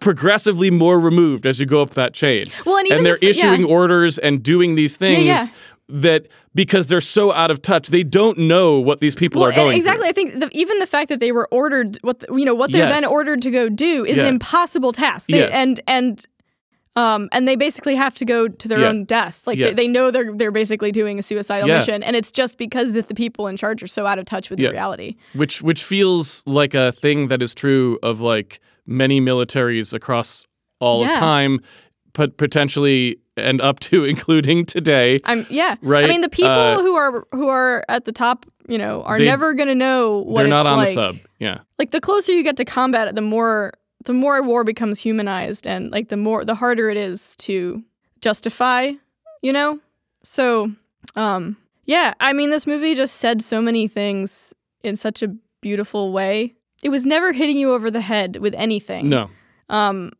[0.00, 2.46] progressively more removed as you go up that chain.
[2.64, 3.52] Well, and and they're the, f- yeah.
[3.52, 5.46] issuing orders and doing these things yeah.
[5.88, 9.54] That because they're so out of touch, they don't know what these people Well, are
[9.54, 10.00] going exactly.
[10.02, 10.08] through.
[10.08, 12.72] I think the, even the fact that they were ordered, what the, you know, what
[12.72, 13.00] they're Yes.
[13.02, 15.28] then ordered to go do is an impossible task.
[15.28, 15.50] They, Yes.
[15.54, 16.26] And and
[16.96, 18.88] um and they basically have to go to their Yeah.
[18.88, 19.46] own death.
[19.46, 19.76] Like they, Yes.
[19.76, 21.78] they know they're they're basically doing a suicidal Yeah.
[21.78, 24.50] mission, and it's just because that the people in charge are so out of touch
[24.50, 24.72] with Yes.
[24.72, 25.14] reality.
[25.34, 30.46] which which feels like a thing that is true of like many militaries across
[30.80, 31.12] all Yeah.
[31.14, 31.60] of time
[32.14, 35.18] but potentially and up to including today.
[35.24, 35.76] I'm yeah.
[35.82, 39.02] Right, I mean, the people uh, who are who are at the top, you know,
[39.02, 40.88] are They- never gonna know what They're it's not on like.
[40.88, 41.16] the sub.
[41.38, 41.60] Yeah.
[41.78, 43.72] Like the closer you get to combat, the more
[44.04, 47.82] the more war becomes humanized, and like the more the harder it is to
[48.20, 48.92] justify.
[49.42, 49.78] You know,
[50.22, 50.72] so
[51.14, 52.14] um, yeah.
[52.20, 55.28] I mean, this movie just said so many things in such a
[55.60, 56.54] beautiful way.
[56.82, 59.08] It was never hitting you over the head with anything.
[59.08, 59.30] No.
[59.68, 60.12] Um,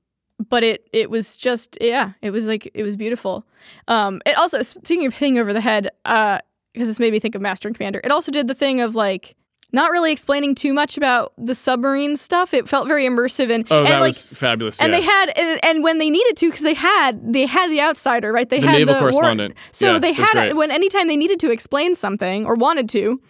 [0.48, 3.44] but it it was just yeah, it was like it was beautiful.
[3.88, 6.38] Um, it also speaking of hitting over the head, uh,
[6.72, 8.00] because this made me think of Master and Commander.
[8.04, 9.34] It also did the thing of like
[9.72, 12.54] not really explaining too much about the submarine stuff.
[12.54, 14.80] It felt very immersive and Oh, and that like was fabulous.
[14.80, 15.00] and yeah.
[15.00, 18.32] they had and, and when they needed to because they had they had the outsider
[18.32, 19.54] right they The had naval the war- correspondent.
[19.72, 23.20] so Yeah, they had when anytime they needed to explain something or wanted to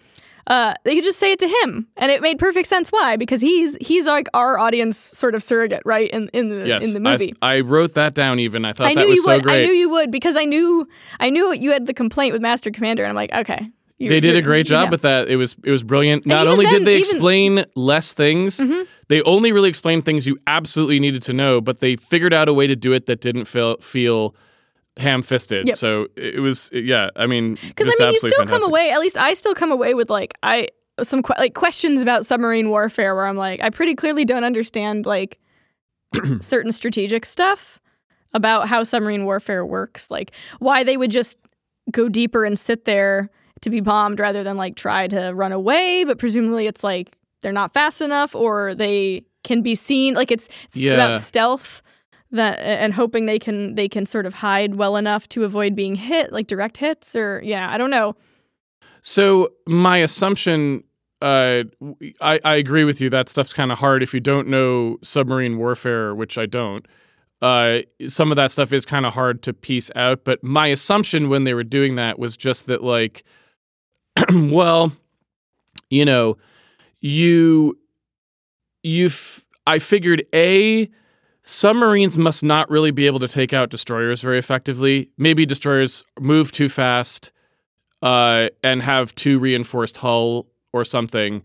[0.46, 3.40] uh, they could just say it to him and it made perfect sense why because
[3.40, 7.08] he's he's like our audience sort of surrogate right in in the yes, in the
[7.08, 8.38] I- movie I, wrote that down.
[8.38, 9.42] Even I thought I that knew was you so would.
[9.42, 9.62] great.
[9.62, 10.86] I knew you would because I knew
[11.20, 13.68] I knew you had the complaint with Master Commander, and I'm like, okay.
[13.98, 14.90] you- they did a great job yeah.
[14.90, 15.28] with that.
[15.28, 16.26] It was it was brilliant.
[16.26, 17.16] Not only then, did they even- Mm-hmm.
[17.16, 18.64] explain less things,
[19.08, 22.52] they only really explained things you absolutely needed to know, but they figured out a
[22.52, 24.34] way to do it that didn't feel feel
[24.96, 25.66] ham-fisted.
[25.66, 25.76] Yep.
[25.76, 28.90] So it was yeah, I mean Because I mean, you still come away.
[28.90, 30.68] At least I still come away with like I
[31.02, 35.04] some que- like questions about submarine warfare where I'm like, I pretty clearly don't understand
[35.06, 35.38] like
[36.40, 37.80] certain strategic stuff
[38.32, 41.36] about how submarine warfare works, like why they would just
[41.90, 43.30] go deeper and sit there
[43.62, 46.04] to be bombed rather than like try to run away.
[46.04, 50.14] But presumably, it's like they're not fast enough or they can be seen.
[50.14, 50.92] Like it's it's Yeah.
[50.94, 51.82] about stealth
[52.36, 55.94] that and hoping they can they can sort of hide well enough to avoid being
[55.94, 58.14] hit, like direct hits or yeah, I don't know.
[59.02, 60.82] So my assumption,
[61.22, 61.62] uh,
[62.20, 63.08] I, I agree with you.
[63.08, 66.84] That stuff's kind of hard if you don't know submarine warfare, which I don't.
[67.42, 70.24] Uh, some of that stuff is kind of hard to piece out.
[70.24, 73.24] But my assumption when they were doing that was just that, like,
[74.32, 74.92] well,
[75.90, 76.36] you know,
[77.00, 77.78] you,
[78.82, 80.90] you, f- I figured a
[81.46, 85.08] submarines must not really be able to take out destroyers very effectively.
[85.16, 87.32] Maybe destroyers move too fast
[88.02, 91.42] uh, and have too reinforced hull or something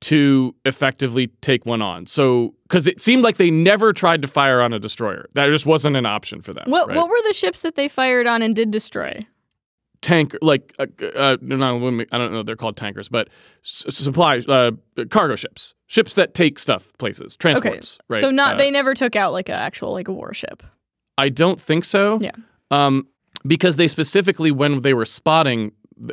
[0.00, 2.04] to effectively take one on.
[2.06, 5.66] So, because it seemed like they never tried to fire on a destroyer, that just
[5.66, 6.68] wasn't an option for them.
[6.68, 6.96] What right?
[6.96, 9.24] what were the ships that they fired on and did destroy?
[10.04, 10.86] Tank like uh,
[11.16, 11.56] uh, no,
[12.12, 13.28] I don't know they're called tankers, but
[13.64, 14.72] s- supply uh,
[15.10, 17.98] cargo ships, ships that take stuff places, transports.
[18.08, 18.20] Right.
[18.20, 20.62] So not Uh, they never took out like an actual like a warship.
[21.18, 22.18] I don't think so.
[22.20, 22.32] Yeah.
[22.70, 23.08] Um,
[23.46, 25.72] because they specifically, when they were spotting,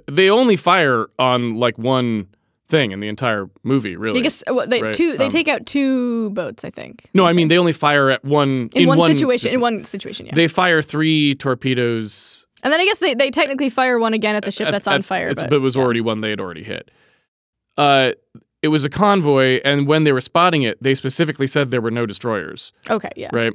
[0.10, 2.28] they only fire on like one
[2.68, 3.96] thing in the entire movie.
[3.96, 4.20] Really.
[4.20, 7.10] I guess uh, what, they Right, two they um, take out two boats, I think.
[7.14, 9.52] no, I mean they only fire at one in, one, situation.
[9.52, 10.36] In one situation, yeah.
[10.36, 12.48] They fire three torpedoes.
[12.64, 14.88] And then I guess they, they technically fire one again at the ship at- that's
[14.88, 15.34] on fire.
[15.34, 15.82] But, it was yeah.
[15.82, 16.92] already one they had already hit.
[17.78, 18.14] Uh,
[18.62, 21.92] it was a convoy, and when they were spotting it, they specifically said there were
[21.92, 22.74] no destroyers.
[22.90, 23.10] okay.
[23.16, 23.30] Yeah.
[23.34, 23.54] right?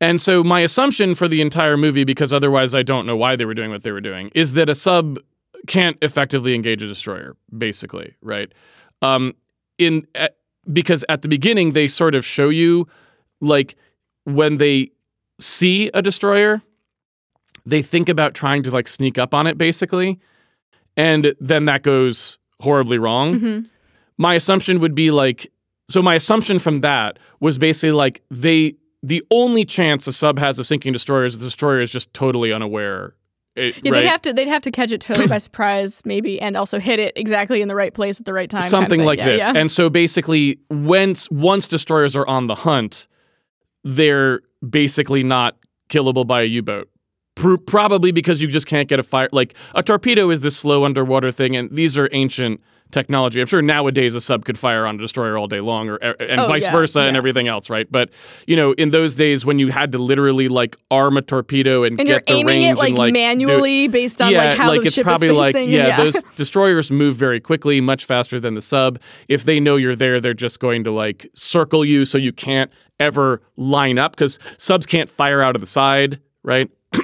[0.00, 3.44] And so my assumption for the entire movie, because otherwise I don't know why they
[3.44, 5.18] were doing what they were doing, is that a sub
[5.66, 8.52] can't effectively engage a destroyer, basically, right?
[9.02, 9.34] Um,
[9.78, 10.36] in at,
[10.72, 12.86] because at the beginning they sort of show you,
[13.40, 13.76] like
[14.24, 14.90] when they
[15.40, 16.62] see a destroyer,
[17.66, 20.18] they think about trying to like sneak up on it, basically,
[20.96, 23.58] and then that goes horribly wrong hmm
[24.16, 25.50] my assumption would be like
[25.90, 28.72] so my assumption from that was basically like they
[29.02, 32.52] the only chance a sub has of sinking destroyers is the destroyer is just totally
[32.52, 33.14] unaware
[33.56, 34.00] it, Yeah, right?
[34.02, 37.00] they'd have to they'd have to catch it totally by surprise, maybe, and also hit
[37.00, 38.60] it exactly in the right place at the right time.
[38.60, 39.52] kind of something like Yeah, this yeah.
[39.56, 43.08] and so basically once once destroyers are on the hunt
[43.82, 45.56] they're basically not
[45.90, 46.93] killable by a u-boat Pr-
[47.34, 51.32] probably because you just can't get a fire like a torpedo is this slow underwater
[51.32, 54.98] thing and these are ancient technology i'm sure nowadays a sub could fire on a
[54.98, 57.90] destroyer all day long or er, and Oh, vice yeah, versa and everything else right
[57.90, 58.08] but
[58.46, 61.98] you know in those days when you had to literally like arm a torpedo and,
[61.98, 64.58] and get you're the aiming range it like, and like manually based on yeah, like
[64.58, 65.70] how the it's ship probably is like facing.
[65.70, 69.00] yeah, and, those destroyers move very quickly, much faster than the sub.
[69.28, 72.70] If they know you're there, they're just going to like circle you so you can't
[73.00, 76.70] ever line up because subs can't fire out of the side, right?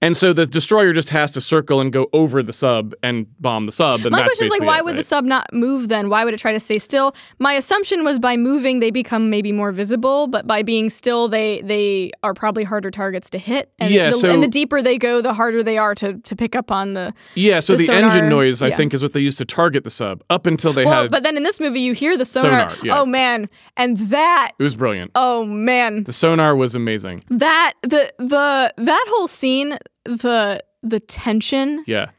[0.00, 3.66] And so the destroyer just has to circle and go over the sub and bomb
[3.66, 4.02] the sub.
[4.02, 6.08] And My that's question is like, why it, would the sub not move then?
[6.08, 7.16] Why would it try to stay still?
[7.40, 11.62] My assumption was by moving they become maybe more visible, but by being still they
[11.62, 13.72] they are probably harder targets to hit.
[13.80, 16.36] And Yeah, the, so- and the deeper they go, the harder they are to to
[16.36, 17.12] pick up on the.
[17.34, 18.76] Yeah, so the the, engine noise, I yeah.
[18.76, 21.10] think, is what they used to target the sub up until they Well, had.
[21.10, 22.70] but then in this movie you hear the sonar.
[22.70, 23.00] Sonar, yeah.
[23.00, 24.52] Oh man, and that.
[24.58, 25.10] it was brilliant.
[25.16, 27.24] Oh man, The sonar was amazing.
[27.30, 29.76] that the the that whole scene,
[30.16, 32.10] the the tension, Yeah.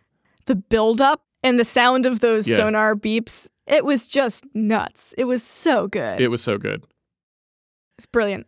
[0.46, 2.58] the buildup, and the sound of those Yeah.
[2.58, 3.48] sonar beeps.
[3.68, 5.14] It was just nuts.
[5.18, 6.20] It was so good.
[6.22, 6.84] It was so good.
[7.98, 8.48] it's brilliant.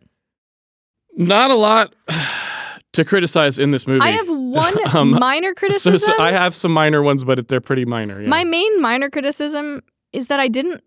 [1.16, 1.94] Not a lot
[2.92, 4.00] to criticize in this movie.
[4.00, 5.98] I have one Um, minor So- criticism.
[6.16, 8.20] so I have some minor ones, but they're pretty minor.
[8.20, 8.28] Yeah.
[8.28, 9.82] My main minor criticism
[10.12, 10.82] is that I didn't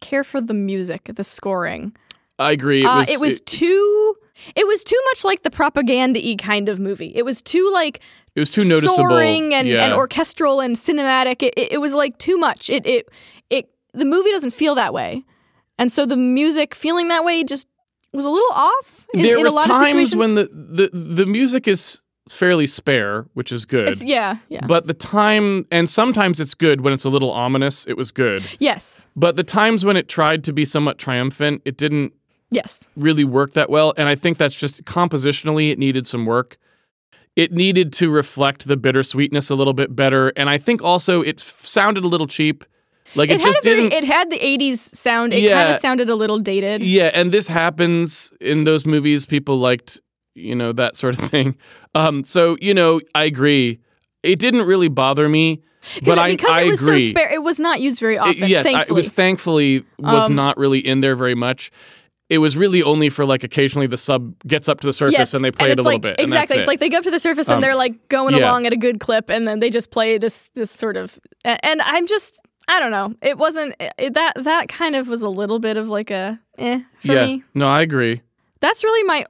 [0.00, 1.94] care for the music, the scoring.
[2.38, 2.82] I agree.
[2.82, 4.14] It Uh, was, it was too.
[4.54, 7.12] It was too much like the propaganda-y kind of movie.
[7.14, 8.00] It was too like
[8.34, 8.96] it was too noticeable.
[8.96, 9.84] soaring and, yeah.
[9.84, 11.42] and orchestral and cinematic.
[11.42, 12.70] It, it, it was like too much.
[12.70, 13.08] It it
[13.50, 15.24] it the movie doesn't feel that way,
[15.78, 17.66] and so the music feeling that way just
[18.12, 19.06] was a little off.
[19.14, 22.66] In, there in was a lot of times when the, the the music is fairly
[22.66, 23.88] spare, which is good.
[23.88, 27.86] it's, yeah yeah But the time, and sometimes it's good when it's a little ominous.
[27.86, 28.42] It was good.
[28.58, 32.12] yes But the times when it tried to be somewhat triumphant, it didn't
[32.52, 33.92] yes really work that well.
[33.96, 36.58] And I think that's just compositionally, it needed some work.
[37.34, 40.28] It needed to reflect the bittersweetness a little bit better.
[40.36, 42.64] And I think also it f- sounded a little cheap.
[43.14, 43.92] Like it, it, just very, didn't.
[43.94, 45.32] it had the 80s sound.
[45.34, 46.82] It kind of sounded a little dated.
[46.82, 47.10] yeah.
[47.14, 49.24] And this happens in those movies.
[49.26, 49.98] People liked,
[50.34, 51.56] you know, that sort of thing.
[51.94, 53.80] Um, so, you know, I agree.
[54.22, 55.62] It didn't really bother me.
[56.04, 57.00] But it, I, because I it was agree.
[57.00, 58.48] so spare, it was not used very It- often.
[58.48, 61.72] yes, I, it was thankfully was Um, not really in there very much.
[62.32, 65.34] It was really only for like occasionally the sub gets up to the surface yes,
[65.34, 66.16] and they play it it's a little like, bit.
[66.18, 66.56] and Exactly.
[66.58, 66.68] It's it.
[66.68, 68.40] like they go up to the surface Um, and they're like going yeah.
[68.40, 71.18] along at a good clip, and then they just play this this sort of.
[71.44, 73.14] And I'm just, I don't know.
[73.20, 76.80] It wasn't it, that that kind of was a little bit of like a eh
[77.00, 77.26] for yeah.
[77.26, 77.42] me.
[77.54, 78.22] No, I agree.
[78.60, 79.26] That's really my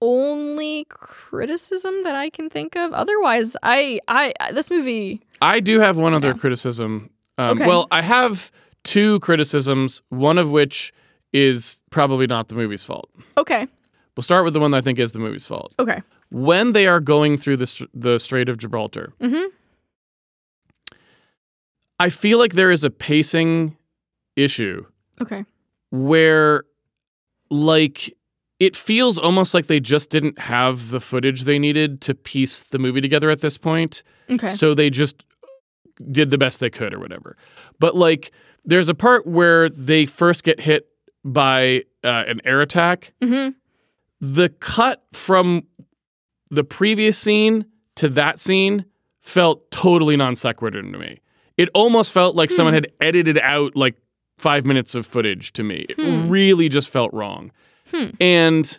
[0.00, 2.92] only criticism that I can think of.
[2.92, 5.20] Otherwise, I I this movie.
[5.42, 6.34] I do have one other Yeah.
[6.40, 7.10] criticism.
[7.38, 7.66] Um, Okay.
[7.66, 8.50] Well, I have
[8.84, 10.92] two criticisms, one of which
[11.32, 13.10] is probably not the movie's fault.
[13.36, 13.66] Okay.
[14.16, 15.74] We'll start with the one that I think is the movie's fault.
[15.78, 16.00] Okay.
[16.30, 19.44] When they are going through the, the Strait of Gibraltar, Mm-hmm.
[21.98, 23.76] I feel like there is a pacing
[24.36, 24.84] issue
[25.20, 25.44] Okay.
[25.90, 26.64] where
[27.50, 28.12] like
[28.60, 32.78] it feels almost like they just didn't have the footage they needed to piece the
[32.78, 34.02] movie together at this point.
[34.30, 34.50] Okay.
[34.50, 35.24] So they just
[36.10, 37.36] did the best they could or whatever.
[37.78, 38.30] But like
[38.64, 40.88] there's a part where they first get hit
[41.26, 43.12] by uh, an air attack.
[43.20, 43.50] Mm-hmm.
[44.20, 45.64] The cut from
[46.50, 47.66] the previous scene
[47.96, 48.84] to that scene
[49.20, 51.20] felt totally non sequitur to me.
[51.56, 52.76] It almost felt like someone Hmm.
[52.76, 53.96] had edited out like
[54.38, 55.86] five minutes of footage to me.
[55.88, 56.28] It Hmm.
[56.30, 57.50] really just felt wrong.
[57.90, 58.10] Hmm.
[58.20, 58.78] And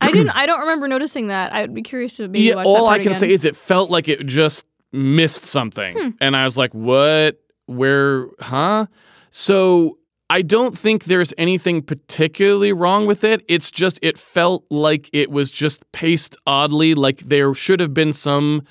[0.00, 0.30] I didn't.
[0.34, 1.52] I don't remember noticing that.
[1.52, 3.20] I would be curious to maybe yeah, watch all that I can again.
[3.20, 5.96] say is it felt like it just missed something.
[5.96, 6.08] Hmm.
[6.20, 7.38] And I was like, what?
[7.66, 8.28] Where?
[8.40, 8.86] Huh?
[9.30, 9.98] So
[10.30, 13.44] I don't think there's anything particularly wrong with it.
[13.48, 18.12] It's just, it felt like it was just paced oddly, like there should have been
[18.12, 18.62] some,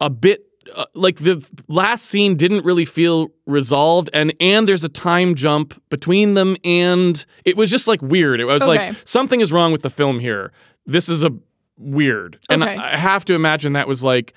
[0.00, 0.44] a bit.
[0.74, 5.82] Uh, like the last scene didn't really feel resolved and and there's a time jump
[5.88, 8.88] between them and it was just like weird it was Okay.
[8.90, 10.52] like something is wrong with the film here
[10.86, 11.30] this is a
[11.76, 12.76] weird and Okay.
[12.76, 14.34] I, I have to imagine that was like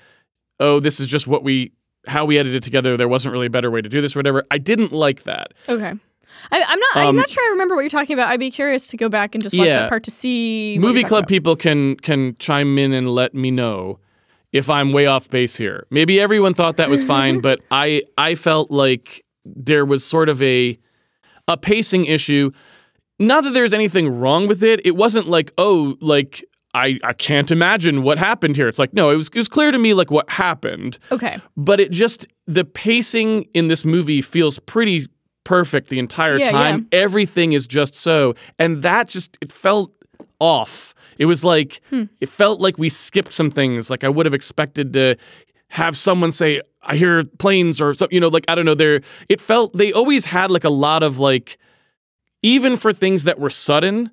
[0.60, 1.74] oh this is just what we
[2.08, 4.20] how we edited it together there wasn't really a better way to do this or
[4.20, 5.94] whatever i didn't like that Okay.
[6.52, 6.96] I, I'm not.
[6.96, 7.44] I'm Um, not sure.
[7.44, 8.30] I remember what you're talking about.
[8.30, 9.80] I'd be curious to go back and just watch Yeah.
[9.82, 10.78] that part to see.
[10.80, 14.00] movie club talking people can can chime in and let me know
[14.52, 18.36] if i'm way off base here maybe everyone thought that was fine but i i
[18.36, 20.78] felt like there was sort of a
[21.48, 22.52] a pacing issue
[23.20, 26.44] not that there's anything wrong with it it wasn't like oh like
[26.76, 28.68] I, I can't imagine what happened here.
[28.68, 30.98] It's like, no, it was, it was clear to me like what happened.
[31.12, 31.38] Okay.
[31.56, 35.06] but it just, the pacing in this movie feels pretty
[35.44, 36.88] perfect the entire Yeah, time.
[36.92, 38.36] Everything is just so.
[38.60, 39.92] And that just, it felt
[40.40, 40.94] off.
[41.18, 42.04] It was like, Hmm.
[42.22, 43.90] it felt like we skipped some things.
[43.90, 45.16] Like I would have expected to
[45.70, 48.76] have someone say, I hear planes or something, you know, like, I don't know.
[48.76, 51.58] There, it felt, they always had like a lot of like,
[52.42, 54.12] even for things that were sudden,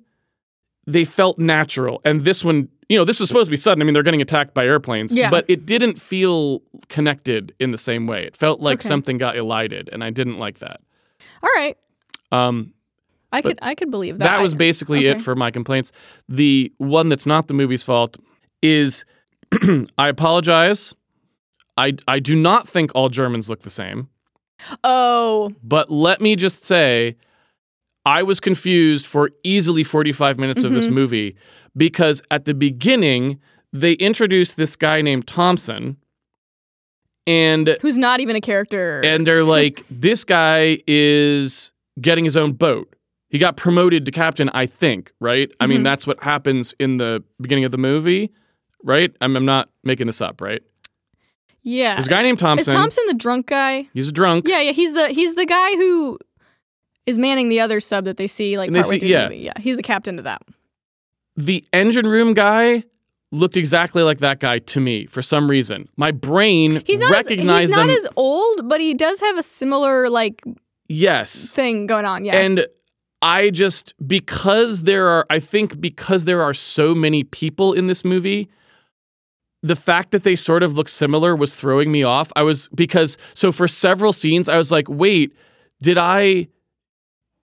[0.87, 2.01] they felt natural.
[2.05, 3.81] And this one, you know, this was supposed to be sudden.
[3.81, 5.29] I mean, they're getting attacked by airplanes, Yeah.
[5.29, 8.25] but it didn't feel connected in the same way.
[8.25, 8.87] It felt like Okay.
[8.87, 10.81] something got elided, and I didn't like that.
[11.43, 11.77] All right.
[12.31, 12.73] Um,
[13.31, 13.59] I could.
[13.61, 14.25] I could believe that.
[14.25, 15.91] that was basically it for my complaints.
[16.27, 18.17] The one that's not the movie's fault
[18.61, 19.05] is
[19.97, 20.93] I apologize.
[21.77, 24.09] I I do not think all Germans look the same.
[24.83, 27.15] Oh, But let me just say,
[28.05, 30.91] I was confused for easily 45 minutes of this Mhm.
[30.93, 31.35] movie
[31.75, 33.39] because at the beginning,
[33.73, 35.97] they introduced this guy named Thompson.
[37.27, 39.01] And who's not even a character?
[39.03, 42.93] and they're like, this guy is getting his own boat.
[43.29, 45.49] He got promoted to captain, I think, right?
[45.61, 45.83] I mean, Mhm.
[45.85, 48.31] that's what happens in the beginning of the movie,
[48.83, 49.15] right?
[49.21, 50.61] I'm, I'm not making this up, right?
[51.63, 51.93] yeah.
[51.95, 52.71] There's a guy named Thompson.
[52.71, 53.03] Is Thompson.
[53.07, 53.87] The drunk guy?
[53.93, 54.47] He's a drunk.
[54.47, 54.71] Yeah, yeah.
[54.71, 56.17] He's the he's the guy who
[57.05, 59.23] is manning the other sub that they see like partway see- through yeah.
[59.25, 59.41] the movie.
[59.43, 60.41] Yeah, he's the captain of that.
[61.37, 62.83] the engine room guy
[63.31, 65.87] looked exactly like that guy to me for some reason.
[65.95, 67.89] My brain He's not as, he's not them.
[67.89, 70.43] as old, but he does have a similar like
[70.87, 71.51] yes.
[71.51, 72.25] thing going on.
[72.25, 72.37] Yeah.
[72.37, 72.67] And
[73.21, 78.03] I just because there are I think because there are so many people in this
[78.03, 78.49] movie
[79.63, 82.31] the fact that they sort of look similar was throwing me off.
[82.35, 85.35] I was because so for several scenes I was like, "Wait,
[85.81, 86.47] did I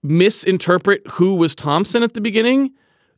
[0.03, 2.71] misinterpret who was Thompson at the beginning?"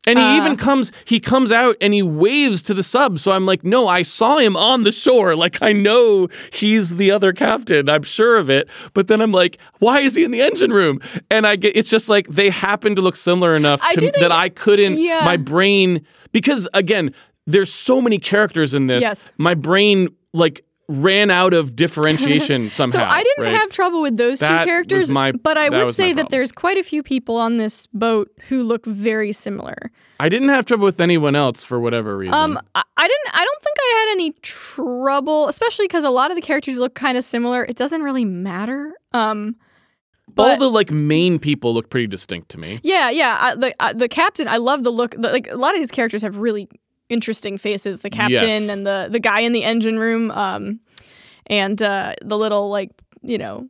[0.08, 0.38] And he Uh.
[0.38, 3.20] even comes he comes out and he waves to the sub.
[3.20, 5.36] So I'm like, "No, I saw him on the shore.
[5.36, 7.88] Like I know he's the other captain.
[7.88, 11.02] I'm sure of it." But then I'm like, "Why is he in the engine room?"
[11.30, 14.32] And I get it's just like they happen to look similar enough I to, that
[14.32, 15.22] I couldn't Yeah.
[15.24, 17.14] my brain because again,
[17.46, 19.02] there's so many characters in this.
[19.04, 19.32] Yes.
[19.38, 23.00] My brain like ran out of differentiation somehow.
[23.00, 23.54] so I didn't right?
[23.56, 26.52] have trouble with those That two was characters, my- but I would say that there's
[26.52, 29.92] quite a few people on this boat who look very similar.
[30.20, 32.34] I didn't have trouble with anyone else for whatever reason.
[32.36, 33.34] Um, I, I didn't.
[33.36, 36.94] I don't think I had any trouble, especially because a lot of the characters look
[36.94, 37.66] kind of similar.
[37.66, 38.94] It doesn't really matter.
[39.14, 39.56] Um,
[40.38, 42.80] All the like main people look pretty distinct to me.
[42.84, 43.38] yeah, yeah.
[43.42, 45.16] I, the I, the captain, I love the look.
[45.18, 46.70] The, like a lot of these characters have really
[47.12, 48.02] interesting faces.
[48.02, 48.70] The captain Yes.
[48.70, 50.32] and the the guy in the engine room.
[50.32, 50.80] Um,
[51.48, 52.92] and uh, the little like
[53.24, 53.68] you know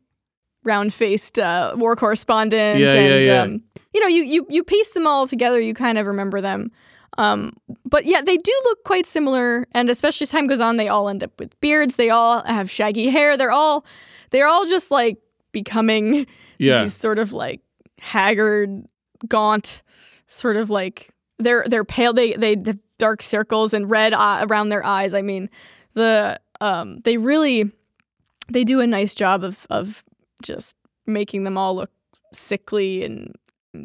[0.63, 2.79] round faced uh, war correspondent.
[2.79, 3.41] Yeah, yeah, and, yeah.
[3.41, 3.63] Um,
[3.93, 5.59] you know, you you you piece them all together.
[5.59, 6.71] You kind of remember them.
[7.17, 7.53] Um,
[7.85, 11.09] but yeah, they do look quite similar, and especially as time goes on, they all
[11.09, 11.95] end up with beards.
[11.97, 13.35] They all have shaggy hair.
[13.35, 13.85] They're all
[14.29, 15.17] they're all just like
[15.51, 16.25] becoming
[16.57, 16.83] Yeah.
[16.83, 17.59] these sort of like
[17.99, 18.85] haggard,
[19.27, 19.81] gaunt,
[20.27, 22.13] sort of like they're they're pale.
[22.13, 25.15] They they have dark circles and red eye, around their eyes.
[25.15, 25.49] I mean,
[25.95, 27.71] the um they really
[28.47, 30.03] they do a nice job of of
[30.43, 30.75] just
[31.07, 31.89] making them all look
[32.31, 33.35] sickly and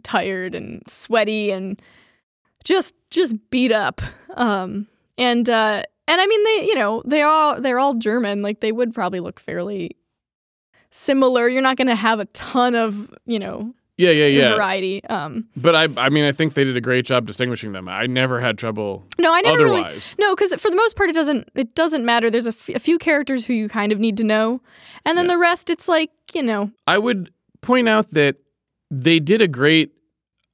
[0.03, 1.81] tired and sweaty and
[2.63, 4.03] just just beat up.
[4.35, 4.87] Um
[5.17, 8.71] and uh and I mean they you know they all they're all German like they
[8.71, 9.97] would probably look fairly
[10.91, 11.49] similar.
[11.49, 14.55] You're not going to have a ton of, you know, Yeah, yeah, yeah.
[14.55, 15.03] variety.
[15.05, 17.89] Um But I I mean I think they did a great job distinguishing them.
[17.89, 20.15] I never had trouble no, I never really otherwise.
[20.19, 22.31] No, cuz for the most part it doesn't it doesn't matter.
[22.31, 24.61] There's a, f- a few characters who you kind of need to know.
[25.05, 25.33] And then Yeah.
[25.35, 27.31] the rest it's like, you know, I would
[27.63, 28.37] point out that
[28.91, 29.93] they did a great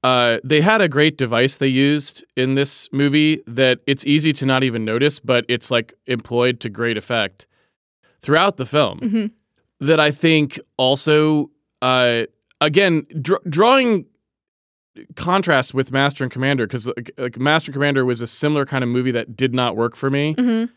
[0.05, 4.45] uh, they had a great device they used in this movie that it's easy to
[4.45, 7.47] not even notice, but it's like employed to great effect
[8.21, 8.99] throughout the film.
[9.01, 9.31] mhm.
[9.79, 11.51] That I think also,
[11.83, 12.23] uh,
[12.67, 14.07] again, dr- drawing
[15.17, 18.85] contrast with Master and Commander, because like, like Master and Commander was a similar kind
[18.85, 20.69] of movie that did not work for me Mhm.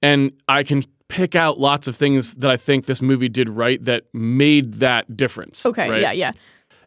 [0.00, 3.82] and I can pick out lots of things that I think this movie did right
[3.84, 5.64] that made that difference.
[5.66, 6.00] Okay, right?
[6.02, 6.32] yeah, yeah.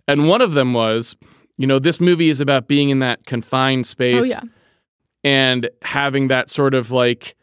[0.08, 1.16] And one of them was,
[1.58, 4.40] you know, this movie is about being in that confined space Oh yeah.
[5.24, 7.36] and having that sort of like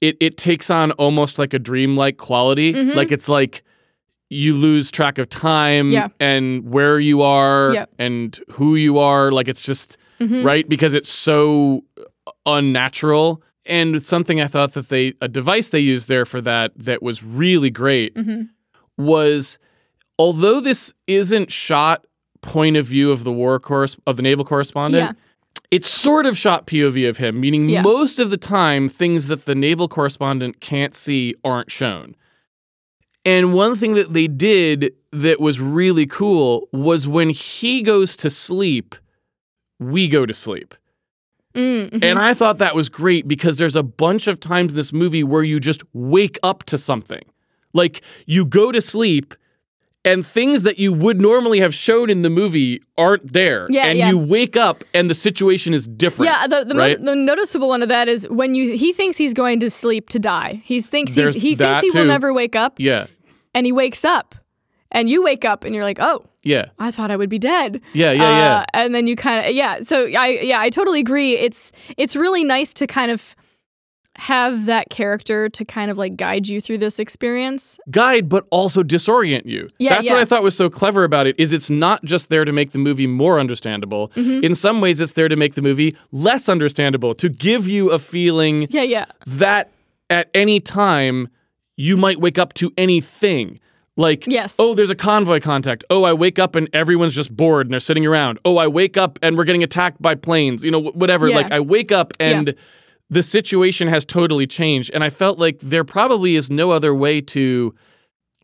[0.00, 2.72] it it takes on almost like a dreamlike quality.
[2.72, 2.94] Mhm.
[2.94, 3.62] Like it's like
[4.32, 6.08] you lose track of time Yeah.
[6.18, 9.30] and where you are and who you are.
[9.30, 10.44] Like it's just Mhm.
[10.44, 10.68] right?
[10.68, 11.84] Because it's so
[12.46, 13.42] unnatural.
[13.66, 17.22] And something I thought that they a device they used there for that that was
[17.22, 18.48] really great Mhm.
[18.98, 19.58] was
[20.18, 22.04] although this isn't shot
[22.40, 25.56] point of view of the war course of the naval correspondent, Yeah.
[25.70, 29.54] it's sort of shot POV of him, meaning most of the time things that the
[29.54, 32.16] naval correspondent can't see aren't shown.
[33.24, 38.30] And one thing that they did that was really cool was when he goes to
[38.30, 38.94] sleep,
[39.78, 40.74] we go to sleep.
[41.54, 42.02] Mm, mhm.
[42.02, 45.22] And I thought that was great because there's a bunch of times in this movie
[45.22, 47.22] where you just wake up to something.
[47.74, 49.34] Like you go to sleep
[50.04, 53.66] and things that you would normally have shown in the movie aren't there.
[53.70, 54.08] Yeah, and yeah.
[54.08, 56.30] you wake up and the situation is different.
[56.30, 56.98] Yeah, the, the right?
[56.98, 60.08] most the noticeable one of that is when you he thinks he's going to sleep
[60.10, 60.62] to die.
[60.64, 63.06] He thinks There's he's, he thinks he will never wake up, Yeah.
[63.54, 64.34] and he wakes up,
[64.90, 66.66] and you wake up and you're like, oh, Yeah.
[66.78, 67.80] I thought I would be dead.
[67.92, 68.10] Yeah.
[68.12, 68.38] Yeah.
[68.38, 68.58] Yeah.
[68.58, 69.80] Uh, and then you kind of yeah.
[69.82, 71.36] So I yeah I totally agree.
[71.36, 73.36] It's it's really nice to kind of
[74.22, 77.80] have that character to kind of like guide you through this experience.
[77.90, 81.34] guide but also disorient you Yeah, that's what i thought was so clever about it
[81.38, 84.44] is it's not just there to make the movie more understandable Mm-hmm.
[84.44, 87.98] in some ways it's there to make the movie less understandable to give you a
[87.98, 89.06] feeling Yeah, yeah.
[89.26, 89.72] that
[90.08, 91.28] at any time
[91.76, 93.58] you might wake up to anything
[93.96, 94.56] like Yes.
[94.60, 97.80] oh there's a convoy contact oh i wake up and everyone's just bored and they're
[97.80, 101.28] sitting around oh i wake up and we're getting attacked by planes you know whatever
[101.28, 101.36] Yeah.
[101.36, 102.54] like i wake up and
[103.12, 107.20] the situation has totally changed and i felt like there probably is no other way
[107.20, 107.74] to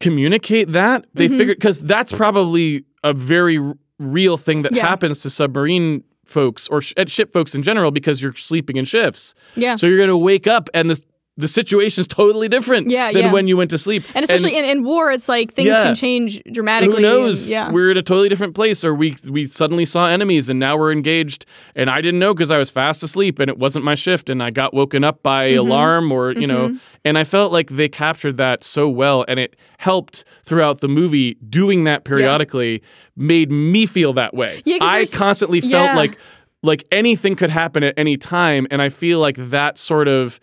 [0.00, 1.38] communicate that they Mm-hmm.
[1.38, 4.86] figured because that's probably a very r- real thing that Yeah.
[4.86, 8.84] happens to submarine folks or sh- at ship folks in general because you're sleeping in
[8.84, 9.76] shifts Yeah.
[9.76, 11.02] so you're going to wake up and the
[11.38, 13.32] the situation's totally different Yeah, than yeah.
[13.32, 14.02] when you went to sleep.
[14.14, 15.84] and especially in, in war, it's like things Yeah.
[15.84, 16.96] can change dramatically.
[16.96, 17.42] who knows?
[17.44, 17.70] and- yeah.
[17.72, 20.90] We're at a totally different place, or we we suddenly saw enemies, and now we're
[20.92, 21.46] engaged.
[21.76, 24.42] And I didn't know because I was fast asleep, and it wasn't my shift, and
[24.42, 25.58] I got woken up by Mm-hmm.
[25.66, 26.76] alarm, or you know.
[27.04, 31.34] And I felt like they captured that so well, and it helped throughout the movie.
[31.48, 32.82] Doing that periodically
[33.16, 34.60] made me feel that way.
[34.64, 36.18] Yeah, I constantly felt like
[36.64, 40.40] like anything could happen at any time, and I feel like that sort of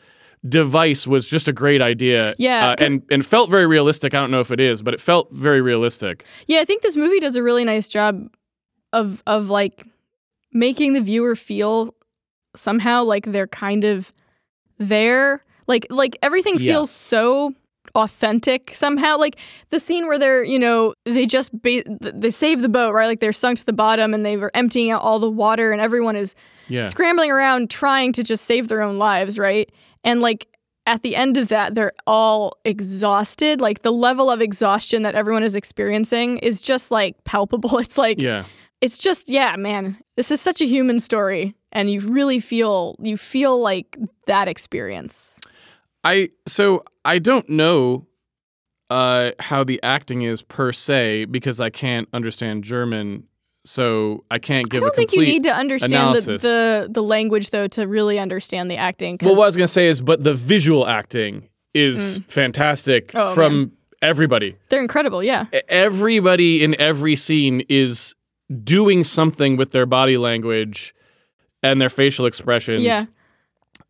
[0.47, 2.33] device was just a great idea.
[2.37, 4.13] Yeah, uh, and and felt very realistic.
[4.13, 6.23] I don't know if it is, but it felt very realistic.
[6.47, 8.29] Yeah, I think this movie does a really nice job
[8.93, 9.85] of of like
[10.53, 11.93] making the viewer feel
[12.55, 14.13] somehow like they're kind of
[14.77, 15.43] there.
[15.67, 16.73] Like like everything Yeah.
[16.73, 17.53] feels so
[17.95, 19.17] authentic somehow.
[19.17, 19.37] Like
[19.69, 23.07] the scene where they're, you know, they just ba- they save the boat, right?
[23.07, 25.81] Like they're sunk to the bottom and they were emptying out all the water and
[25.81, 26.35] everyone is
[26.67, 26.81] Yeah.
[26.81, 29.69] scrambling around trying to just save their own lives, right?
[30.05, 30.47] And like
[30.87, 33.59] at the end of that, they're all exhausted.
[33.59, 37.77] Like the level of exhaustion that everyone is experiencing is just like palpable.
[37.79, 38.45] It's like Yeah.
[38.81, 39.97] it's just yeah, man.
[40.15, 43.97] This is such a human story and you really feel you feel like
[44.27, 45.41] that experience.
[46.03, 48.05] I so I don't know
[48.91, 53.23] uh how the acting is per se because I can't understand German,
[53.65, 57.49] so I can't I don't a think you need to understand the, the the language
[57.49, 59.17] though to really understand the acting.
[59.21, 63.19] Well, what I was gonna say is, but the visual acting is fantastic Mm.
[63.19, 64.55] Oh, from everybody.
[64.69, 65.45] they're incredible, yeah.
[65.67, 68.15] Everybody in every scene is
[68.63, 70.93] doing something with their body language
[71.63, 72.83] and their facial expressions.
[72.83, 73.05] Yeah.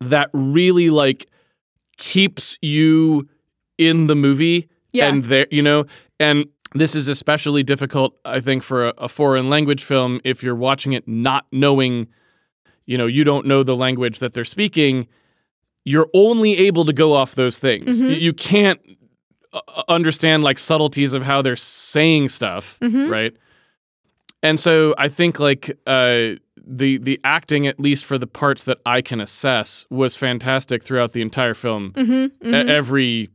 [0.00, 1.26] that really like
[1.98, 3.28] keeps you
[3.78, 5.08] in the movie Yeah.
[5.08, 5.84] and there you know
[6.18, 6.46] and
[6.80, 10.92] this is especially difficult i think for a, a foreign language film if you're watching
[10.92, 12.06] it not knowing
[12.86, 15.06] you know you don't know the language that they're speaking
[15.84, 18.20] you're only able to go off those things Mhm.
[18.20, 18.80] you, can't
[19.52, 23.10] uh, understand like subtleties of how they're saying stuff Mhm.
[23.10, 23.32] right
[24.42, 26.30] and so i think like uh
[26.68, 31.12] the the acting at least for the parts that i can assess was fantastic throughout
[31.12, 32.68] the entire film Mhm, E- mhm.
[32.68, 33.30] every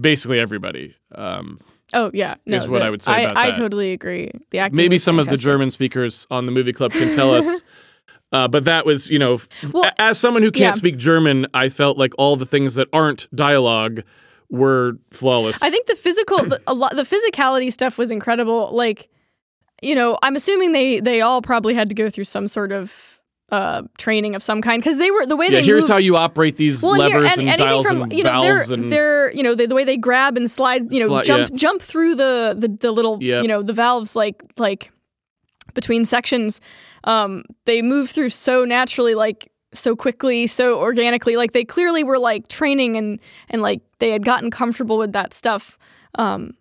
[0.00, 1.58] basically everybody um
[1.94, 3.56] Oh yeah, no, is what the- I would say I, about I that.
[3.56, 4.30] totally agree.
[4.50, 4.76] The acting.
[4.76, 7.62] maybe some of the german speakers on the movie club can tell us
[8.32, 9.40] uh, but that was you know
[9.72, 10.78] Well, as someone who can't yeah.
[10.78, 14.02] speak german i felt like all the things that aren't dialogue
[14.50, 18.70] were flawless I think the physical, the, a lot, the physicality stuff was incredible.
[18.74, 19.10] Like,
[19.82, 23.17] you know, I'm assuming they they all probably had to go through some sort of
[23.50, 25.96] uh training of some kind because they were the way yeah they here's moved, how
[25.98, 28.68] you operate these well, and here- levers and, and, dials from and you know valves
[28.68, 31.24] they're and they're you know the, the way they grab and slide you know Slide-
[31.24, 31.56] jump yeah.
[31.56, 33.42] jump through the the, the little Yep.
[33.42, 34.90] you know the valves like like
[35.74, 36.60] between sections
[37.04, 42.18] um they move through so naturally like so quickly so organically like they clearly were
[42.18, 43.18] like training and
[43.48, 45.78] and like they had gotten comfortable with that stuff
[46.16, 46.52] um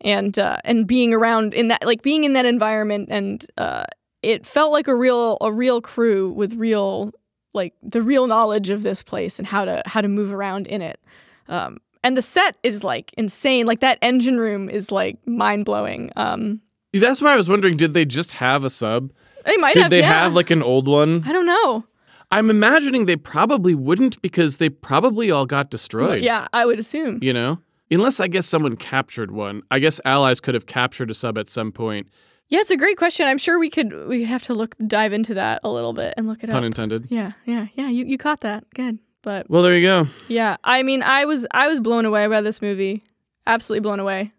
[0.00, 3.84] and uh and being around in that like being in that environment and uh
[4.22, 7.12] it felt like a real a real crew with real
[7.54, 10.80] like the real knowledge of this place and how to how to move around in
[10.80, 11.00] it.
[11.48, 13.66] Um and the set is like insane.
[13.66, 16.10] Like that engine room is like mind-blowing.
[16.16, 16.60] Um
[16.94, 19.12] that's why i was wondering did they just have a sub?
[19.44, 20.22] They might did have Did they yeah.
[20.22, 21.24] have like an old one?
[21.26, 21.84] I don't know.
[22.30, 26.22] I'm imagining they probably wouldn't because they probably all got destroyed.
[26.22, 27.18] Yeah i would assume.
[27.22, 27.58] You know?
[27.90, 29.62] Unless i guess someone captured one.
[29.70, 32.08] I guess allies could have captured a sub at some point
[32.52, 33.26] yeah it's a great question.
[33.26, 36.28] I'm sure we could we have to look dive into that a little bit and
[36.28, 36.64] look it pun up.
[36.64, 37.06] intended.
[37.08, 37.88] Yeah yeah yeah.
[37.88, 38.64] You, you caught that.
[38.74, 38.98] Good.
[39.22, 40.08] But well there you go.
[40.28, 43.02] Yeah, I mean, I was I was blown away by this movie.
[43.46, 44.32] Absolutely blown away.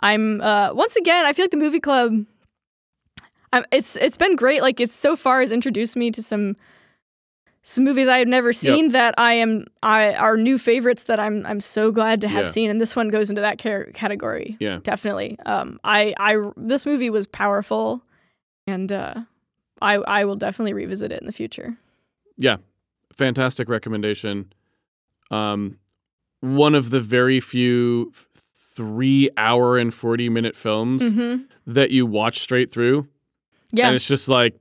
[0.00, 2.24] I'm uh once again, I feel like the movie club
[3.52, 4.62] I'm, it's it's been great.
[4.62, 6.56] Like it's so far has introduced me to some
[7.68, 11.44] some movies I had never seen that I am I are new favorites that I'm
[11.46, 12.50] I'm so glad to have Yeah.
[12.52, 14.56] seen and this one goes into that car- category.
[14.60, 14.78] Yeah.
[14.84, 15.36] Definitely.
[15.46, 18.02] Um I I this movie was powerful
[18.68, 19.14] and uh
[19.82, 21.76] I I will definitely revisit it in the future.
[22.38, 22.58] yeah
[23.16, 24.52] fantastic recommendation
[25.30, 25.78] um,
[26.40, 28.12] one of the very few
[28.76, 31.36] three hour and 40 minute films hmm
[31.66, 33.08] that you watch straight through.
[33.72, 33.86] Yeah.
[33.88, 34.54] And it's just like,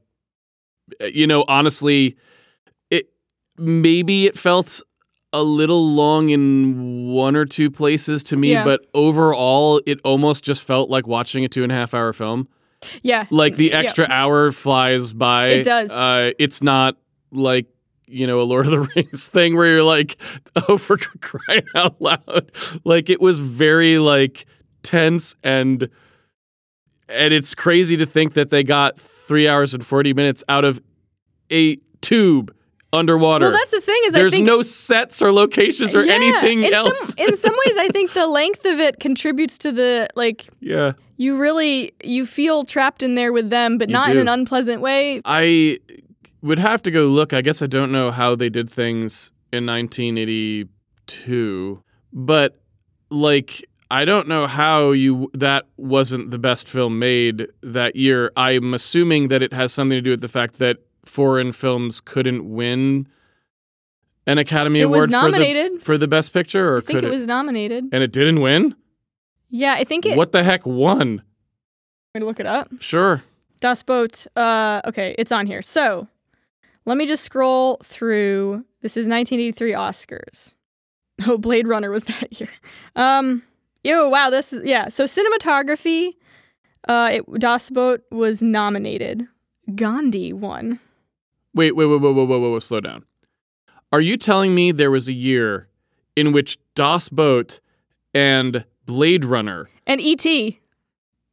[1.01, 2.17] you know, honestly,
[3.57, 4.81] maybe it felt
[5.33, 8.63] a little long in one or two places to me, Yeah.
[8.63, 12.47] but overall, it almost just felt like watching a two and a half hour film.
[13.01, 13.25] yeah.
[13.31, 13.79] Like the Yeah.
[13.79, 15.47] extra hour flies by.
[15.49, 15.91] It does.
[15.91, 16.97] Uh, it's not
[17.31, 17.65] like
[18.07, 20.17] you know a Lord of the Rings thing where you're like,
[20.69, 22.51] oh, for crying out loud.
[22.85, 24.45] Like it was very like
[24.83, 25.89] tense and
[27.09, 30.79] and it's crazy to think that they got three hours and forty minutes out of
[31.51, 32.53] a tube
[32.95, 33.45] underwater.
[33.45, 36.63] Well, that's the thing is There's I think no sets or locations or Yeah, anything
[36.63, 37.09] in else.
[37.09, 40.93] Some, in some ways, I think the length of it contributes to the like yeah.
[41.17, 44.81] you really you feel trapped in there with them, but You not in an unpleasant
[44.81, 45.21] way.
[45.25, 45.79] I
[46.41, 47.33] would have to go look.
[47.33, 51.83] I guess I don't know how they did things in 1982,
[52.13, 52.59] but
[53.09, 58.31] like I don't know how you that wasn't the best film made that year.
[58.35, 62.49] I'm assuming that it has something to do with the fact that foreign films couldn't
[62.49, 63.07] win
[64.27, 65.81] an Academy It was Award for the nominated.
[65.81, 67.85] for the best picture, or I think could it was nominated.
[67.91, 68.75] And it didn't win.
[69.49, 70.17] Yeah, I think it.
[70.17, 71.21] What the heck won?
[72.13, 72.69] Let me look it up.
[72.79, 73.23] Sure.
[73.59, 74.25] Das Boot.
[74.35, 75.61] Uh, okay, it's on here.
[75.61, 76.07] So
[76.85, 78.65] let me just scroll through.
[78.81, 80.53] This is 1983 Oscars.
[81.25, 82.49] Oh, Blade Runner was that year.
[82.97, 83.41] Um,
[83.85, 84.89] yo, wow, this is yeah.
[84.89, 86.09] So cinematography.
[86.89, 89.25] Uh, it, Das Boot was nominated.
[89.75, 90.79] Gandhi won.
[91.55, 93.03] Wait, wait, wait, wait, wait, wait, wait, wait, slow down.
[93.91, 95.67] Are you telling me there was a year
[96.15, 97.61] in which Das Boot
[98.13, 100.59] and Blade Runner And E.T.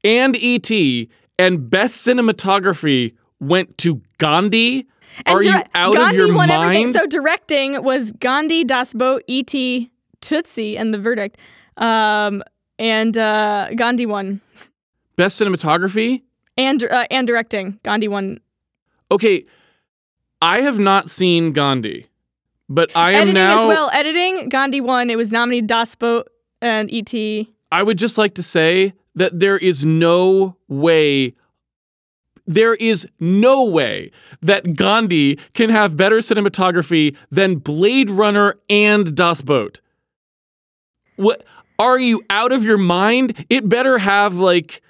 [0.04, 1.08] and E.T.
[1.38, 4.86] and Best Cinematography went to Gandhi?
[5.26, 6.62] And Are you out Gandhi of your won mind?
[6.62, 6.86] everything.
[6.86, 11.36] So directing was Gandhi, Das Boot, E.T., Tootsie, and The Verdict.
[11.76, 12.42] Um,
[12.78, 14.40] and uh, Gandhi won.
[15.16, 16.22] Best Cinematography?
[16.56, 18.38] And uh, and directing, Gandhi won.
[19.10, 19.44] Okay,
[20.42, 22.08] I have not seen Gandhi,
[22.68, 23.60] but I am Editing now.
[23.60, 23.90] as well.
[23.92, 25.08] Editing, Gandhi won.
[25.08, 26.28] It was nominated Das Boot
[26.60, 27.48] and E.T.
[27.70, 31.34] I would just like to say that there is no way,
[32.46, 34.10] there is no way
[34.42, 39.80] that Gandhi can have better cinematography than Blade Runner and Das Boot.
[41.16, 41.44] What
[41.78, 43.46] are you out of your mind?
[43.48, 44.82] It better have like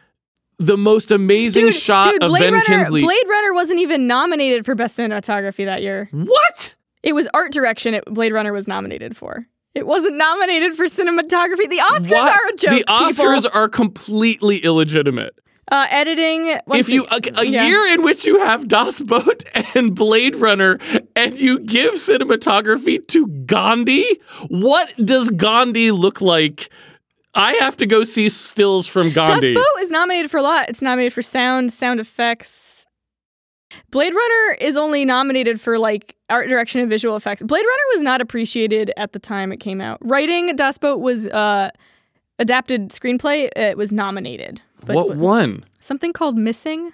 [0.59, 3.03] the most amazing Dude, shot dude, of Blade Ben Runner, Kingsley.
[3.03, 6.09] Blade Runner wasn't even nominated for best cinematography that year.
[6.13, 6.75] what?
[7.03, 7.95] It was art direction.
[7.95, 9.47] It, Blade Runner was nominated for.
[9.75, 11.69] It wasn't nominated for cinematography.
[11.69, 12.33] The Oscars What?
[12.33, 12.71] are a joke.
[12.71, 13.59] The Oscars people.
[13.59, 15.35] are completely illegitimate.
[15.71, 16.59] uh, editing.
[16.75, 17.65] if you a, a yeah.
[17.67, 19.45] year in which you have Das Boot
[19.75, 20.79] and Blade Runner
[21.17, 24.05] and you give cinematography to Gandhi,
[24.49, 26.71] what does Gandhi look like?
[27.35, 29.55] I have to go see stills from Gandhi.
[29.55, 30.69] Das Boot is nominated for a lot.
[30.69, 32.87] It's nominated for sound, sound effects.
[33.91, 37.43] Blade Runner is only nominated for like art direction and visual effects.
[37.43, 39.99] Blade Runner was not appreciated at the time it came out.
[40.03, 41.71] Writing Das Boot was uh,
[42.39, 43.49] adapted screenplay.
[43.57, 44.61] It was nominated.
[44.85, 45.65] But what one?
[45.81, 46.93] Something called Missing.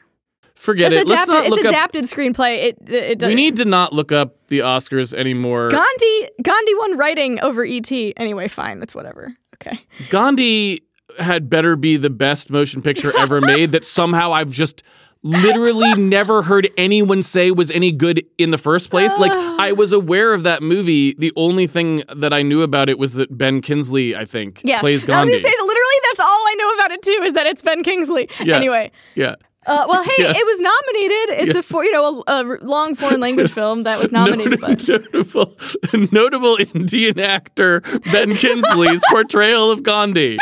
[0.58, 1.08] Forget it's it.
[1.08, 1.34] Let's adapted.
[1.34, 1.70] not It's look up.
[1.70, 2.56] adapted screenplay.
[2.64, 3.28] It it, does.
[3.28, 5.68] We need to not look up the Oscars anymore.
[5.70, 6.28] Gandhi.
[6.42, 7.90] Gandhi won writing over ET.
[7.92, 8.82] Anyway, fine.
[8.82, 9.34] It's whatever.
[9.54, 9.80] Okay.
[10.10, 10.82] Gandhi
[11.18, 14.82] had better be the best motion picture ever made that somehow I've just
[15.22, 19.16] literally never heard anyone say was any good in the first place.
[19.18, 21.14] Like I was aware of that movie.
[21.14, 24.80] The only thing that I knew about it was that Ben Kingsley, I think, Yeah.
[24.80, 25.30] plays I was Gandhi.
[25.32, 27.82] gonna say that literally that's all I know about it too is that it's Ben
[27.82, 28.28] Kingsley.
[28.42, 28.56] Yeah.
[28.56, 28.90] Anyway.
[29.14, 29.34] yeah.
[29.66, 30.36] Uh, well, hey, Yes.
[30.36, 31.48] it was nominated.
[31.48, 34.86] It's a for, you know a, a long foreign language film that was nominated, Not-
[34.86, 35.56] but notable,
[36.12, 37.80] notable Indian actor
[38.12, 40.38] Ben Kingsley's portrayal of Gandhi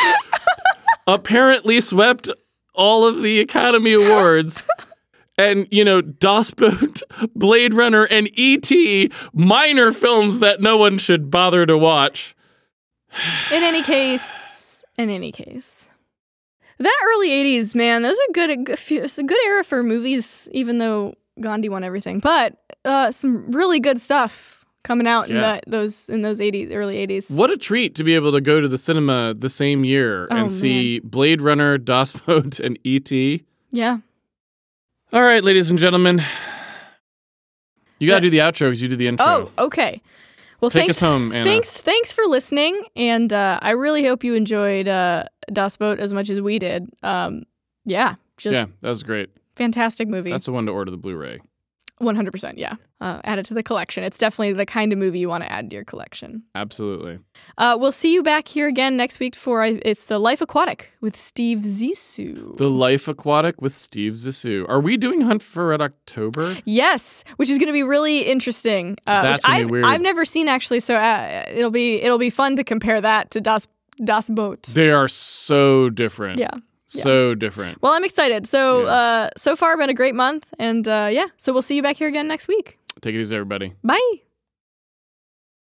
[1.06, 2.30] apparently swept
[2.74, 4.64] all of the Academy Awards.
[5.38, 7.02] And, you know, Das Boot,
[7.36, 12.34] Blade Runner, and E.T., minor films that no one should bother to watch.
[13.52, 15.88] in any case, in any case,
[16.78, 18.50] that early '80s, man, those are good.
[18.50, 22.18] A good few, it's a good era for movies, even though Gandhi won everything.
[22.20, 27.04] But uh, some really good stuff coming out in that those in those '80s, early
[27.06, 27.36] '80s.
[27.36, 30.36] What a treat to be able to go to the cinema the same year Oh,
[30.36, 33.42] and see Blade Runner, Das Boot, and E.T.
[33.72, 33.98] Yeah.
[35.12, 36.22] All right, ladies and gentlemen.
[37.98, 38.30] You got to Yeah.
[38.30, 39.26] do the outro because you did the intro.
[39.56, 40.02] Oh, okay.
[40.60, 40.96] Well, Take thanks.
[40.96, 41.44] us home, Anna.
[41.44, 46.12] Thanks, thanks for listening, and uh, I really hope you enjoyed uh, Das Boot as
[46.12, 46.88] much as we did.
[47.02, 47.42] Um,
[47.84, 49.30] yeah, just yeah, that was great.
[49.54, 50.30] fantastic movie.
[50.30, 51.40] That's the one to order the Blu-ray.
[52.00, 52.54] 100%.
[52.56, 52.74] Yeah.
[53.00, 54.04] Uh, add it to the collection.
[54.04, 56.42] It's definitely the kind of movie you want to add to your collection.
[56.54, 57.18] Absolutely.
[57.58, 60.90] Uh, we'll see you back here again next week for uh, it's the Life Aquatic
[61.00, 62.56] with Steve Zissou.
[62.56, 64.68] The Life Aquatic with Steve Zissou.
[64.68, 66.56] Are we doing Hunt for Red October?
[66.64, 68.96] Yes, which is going to be really interesting.
[69.06, 69.84] Uh, That's gonna be I've, weird.
[69.84, 73.40] I've never seen actually, so uh, it'll be it'll be fun to compare that to
[73.40, 73.68] Das
[74.04, 74.62] Das Boot.
[74.74, 76.38] They are so different.
[76.38, 76.50] Yeah.
[76.88, 77.82] So different.
[77.82, 78.46] Well, I'm excited.
[78.46, 78.86] So Yeah.
[78.92, 81.26] uh, so far been a great month, and uh, yeah.
[81.36, 82.78] So we'll see you back here again next week.
[83.00, 83.74] Take it easy, everybody.
[83.82, 84.25] Bye.